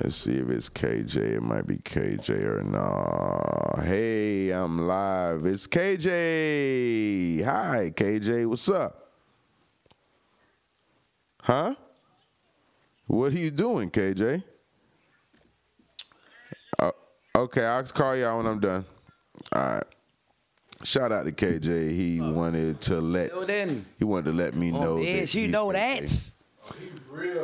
[0.01, 1.17] Let's see if it's KJ.
[1.37, 3.83] It might be KJ or nah.
[3.83, 5.45] Hey, I'm live.
[5.45, 7.45] It's KJ.
[7.45, 8.47] Hi, KJ.
[8.47, 9.11] What's up?
[11.43, 11.75] Huh?
[13.07, 14.43] What are you doing, KJ?
[16.79, 16.91] Uh,
[17.37, 18.87] okay, I'll call y'all when I'm done.
[19.53, 19.85] All right.
[20.85, 21.91] Shout out to KJ.
[21.91, 23.31] He wanted to let
[23.99, 24.97] he wanted to let me know.
[24.97, 26.33] On that you know that.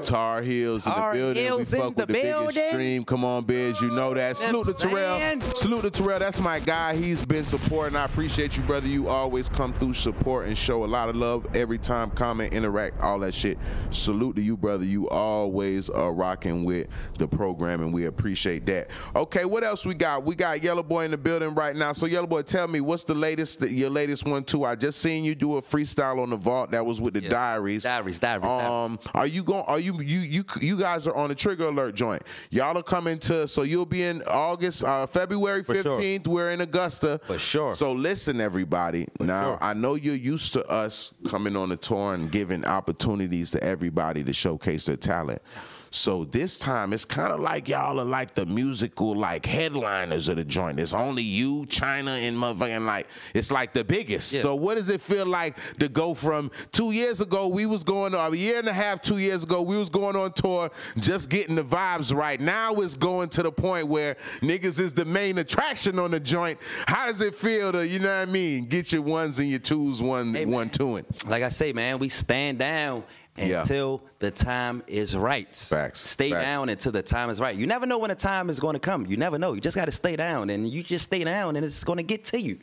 [0.03, 1.45] Tar Heels in Tar the building.
[1.45, 2.69] Heels we fuck with the biggest building.
[2.71, 3.05] stream.
[3.05, 3.81] Come on, Bizz.
[3.81, 4.37] You know that.
[4.37, 5.19] Salute to Terrell.
[5.19, 5.43] saying?
[5.55, 6.19] Salute to Terrell.
[6.19, 6.97] That's my guy.
[6.97, 7.97] He's been supporting.
[7.97, 8.87] I appreciate you, brother.
[8.87, 13.01] You always come through, support, and show a lot of love every time, comment, interact,
[13.01, 13.59] all that shit.
[13.91, 14.85] Salute to you, brother.
[14.85, 16.87] You always are rocking with
[17.19, 18.91] the program, and we appreciate that.
[19.15, 20.25] Okay, what else we got?
[20.25, 21.93] We got Yellow Boy in the building right now.
[21.93, 24.65] So, Yellow Boy, tell me what's the latest, your latest one too?
[24.65, 26.71] I just seen you do a freestyle on the vault.
[26.71, 27.31] That was with the Yeah.
[27.31, 27.83] diaries.
[27.83, 28.69] Diaries, diaries, diaries.
[28.71, 29.58] Um, are you going?
[29.67, 32.23] Are you you you you guys are on the trigger alert joint?
[32.51, 33.47] Y'all are coming to.
[33.49, 35.83] So you'll be in August, uh, February For sure.
[35.83, 36.27] fifteenth.
[36.27, 37.21] We're in Augusta.
[37.25, 37.77] For sure.
[37.77, 39.07] So listen, everybody.
[39.21, 39.59] now sure.
[39.61, 44.25] I know you're used to us coming on the tour and giving opportunities to everybody
[44.25, 45.43] to showcase their talent.
[45.91, 50.37] So this time it's kind of like y'all are like the musical like headliners of
[50.37, 50.79] the joint.
[50.79, 54.33] It's only you, China, and motherfucking like it's like the biggest.
[54.33, 54.43] Yeah.
[54.43, 58.15] So what does it feel like to go from two years ago we was going
[58.15, 61.55] a year and a half, two years ago we was going on tour, just getting
[61.55, 62.41] the vibes right.
[62.41, 66.59] Now it's going to the point where niggas is the main attraction on the joint.
[66.87, 68.65] How does it feel to you know what I mean?
[68.65, 71.07] Get your ones and your twos, one Hey, one two it.
[71.27, 73.05] Like I say, man, we stand down
[73.39, 73.63] Yeah.
[73.63, 75.55] until the time is right.
[75.55, 76.01] Facts.
[76.01, 76.43] Stay Facts.
[76.43, 77.57] down until the time is right.
[77.57, 79.07] You never know when the time is going to come.
[79.07, 79.53] You never know.
[79.53, 82.03] You just got to stay down, and you just stay down, and it's going to
[82.03, 82.59] get to you.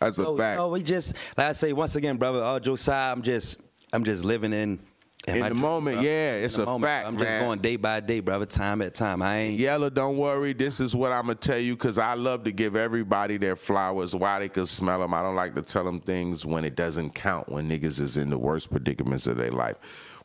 [0.00, 0.58] That's a so, fact.
[0.58, 3.22] You know, we just, like I say, once again, brother, uh, all jokes aside, I'm
[3.22, 3.58] just,
[3.92, 4.78] I'm just living in.
[5.26, 6.84] In my the dream, moment, yeah, it's a moment.
[6.84, 7.42] fact, I'm just man.
[7.42, 9.22] going day by day, brother, time at time.
[9.22, 9.58] I ain't.
[9.58, 10.52] Yellow, don't worry.
[10.52, 14.14] This is what I'm gonna tell you because I love to give everybody their flowers
[14.14, 15.14] while they can smell them.
[15.14, 17.48] I don't like to tell them things when it doesn't count.
[17.48, 19.76] When niggas is in the worst predicaments of their life.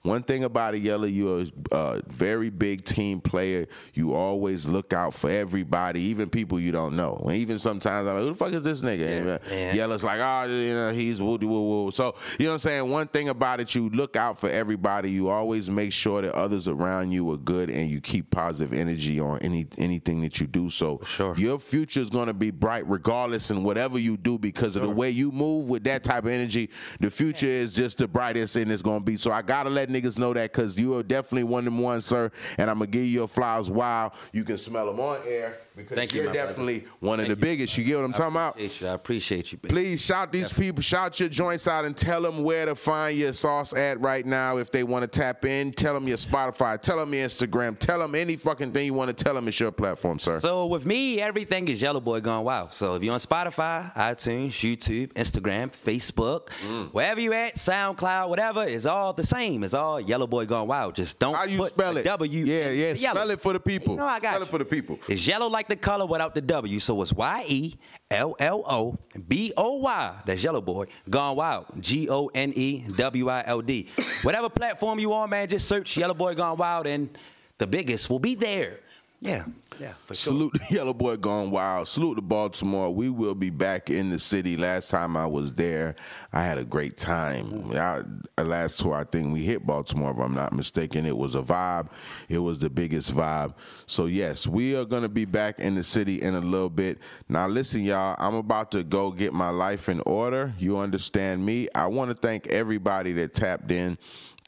[0.04, 3.68] One thing about it, Yellow, you're a uh, very big team player.
[3.93, 7.22] You always look out for everybody, even people you don't know.
[7.24, 9.08] And even sometimes I'm like, who the fuck is this nigga?
[9.08, 9.74] And, uh, yeah.
[9.74, 11.47] Yellow's like, oh, you know, he's woo woo
[11.84, 11.91] woo.
[11.91, 12.89] So, you know what I'm saying?
[12.89, 15.12] One thing about it, you look out for everybody.
[15.12, 19.20] You always make sure that others around you are good and you keep positive energy
[19.20, 20.72] on any anything that you do.
[20.72, 21.36] So Sure.
[21.38, 25.12] your future is gonna be bright regardless in whatever you do because of the way
[25.12, 26.72] you move with that type of energy.
[26.99, 29.16] The future is just the brightest and it's gonna be.
[29.16, 32.06] So I gotta let niggas know that because you are definitely one of them ones,
[32.06, 32.32] sir.
[32.58, 35.96] And I'm gonna give you your flowers while you can smell them on air because
[35.98, 36.48] Thank you, you're brother.
[36.50, 37.36] definitely one of the you.
[37.38, 37.78] biggest.
[37.78, 38.60] You get what I'm talking about?
[38.60, 38.88] You.
[38.88, 39.74] I appreciate you, baby.
[39.74, 43.32] Please shout these people, shout your joints out, and tell them where to find your
[43.34, 44.58] sauce at right now.
[44.58, 48.00] If they want to tap in, tell them your Spotify, tell them your Instagram, tell
[48.00, 49.48] them any fucking thing you want to tell them.
[49.48, 50.39] It's your platform, sir.
[50.39, 52.74] So with me, everything is Yello Boy Gone Wild.
[52.74, 56.89] So if you're on Spotify, iTunes, YouTube, Instagram, Facebook, Mm.
[56.92, 59.64] wherever you at, SoundCloud, whatever, it's all the same.
[59.64, 60.95] It's all Yello Boy Gone Wild.
[60.95, 62.03] Just don't How you put spell it?
[62.03, 62.45] W.
[62.45, 62.93] Yeah, yeah.
[62.93, 63.19] the yellow.
[63.19, 63.93] Spell it for the people.
[63.95, 64.45] You know I got Spell you.
[64.45, 64.99] it for the people.
[65.07, 66.79] It's yellow like the color without the W.
[66.79, 67.75] So it's Y E
[68.09, 70.15] L L O B O Y.
[70.25, 71.65] That's Yello Boy Gone Wild.
[71.79, 73.88] G O N E W I L D.
[74.23, 77.17] Whatever platform you on, man, just search Yello Boy Gone Wild, and
[77.57, 78.79] the biggest will be there.
[79.22, 79.43] Yeah,
[79.80, 80.34] yeah, for sure.
[80.34, 81.88] Salute the Yello Boy Gone Wild.
[81.88, 82.93] Salute to Baltimore.
[82.93, 84.57] We will be back in the city.
[84.57, 85.95] Last time I was there,
[86.34, 87.72] I had a great time.
[87.74, 88.01] I,
[88.41, 91.05] last tour, I think we hit Baltimore, if I'm not mistaken.
[91.05, 91.91] It was a vibe.
[92.30, 93.53] It was the biggest vibe.
[93.86, 96.97] So, yes, we are going to be back in the city in a little bit.
[97.30, 100.51] Now, listen, y'all, I'm about to go get my life in order.
[100.57, 101.69] You understand me?
[101.76, 103.99] I want to thank everybody that tapped in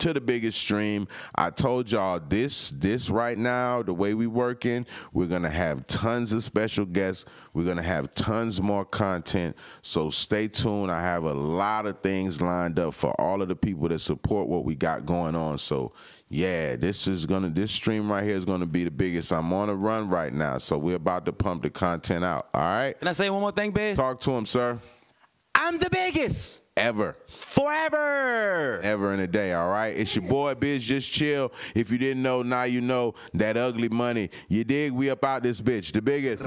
[0.03, 1.07] to the biggest stream.
[1.35, 6.33] I told y'all this this right now, the way we working, we're gonna have tons
[6.33, 7.25] of special guests.
[7.53, 9.55] We're gonna have tons more content.
[9.81, 10.91] So stay tuned.
[10.91, 14.49] I have a lot of things lined up for all of the people that support
[14.49, 15.57] what we got going on.
[15.57, 15.93] So
[16.27, 19.31] yeah, this is gonna this stream right here is gonna be the biggest.
[19.31, 22.49] I'm on a run right now, so we're about to pump the content out.
[22.53, 23.95] All right, Can I say one more thing, Bizz?
[23.95, 24.79] talk to him, sir.
[25.55, 27.15] I'm the biggest Ever.
[27.27, 28.79] forever.
[28.81, 29.95] ever in a day, all right?
[29.95, 31.51] It's your boy Bizz Just Chill.
[31.75, 34.31] If you didn't know, now you know that ugly money.
[34.47, 34.91] You dig?
[34.91, 35.91] We up out this bitch.
[35.91, 36.43] The biggest.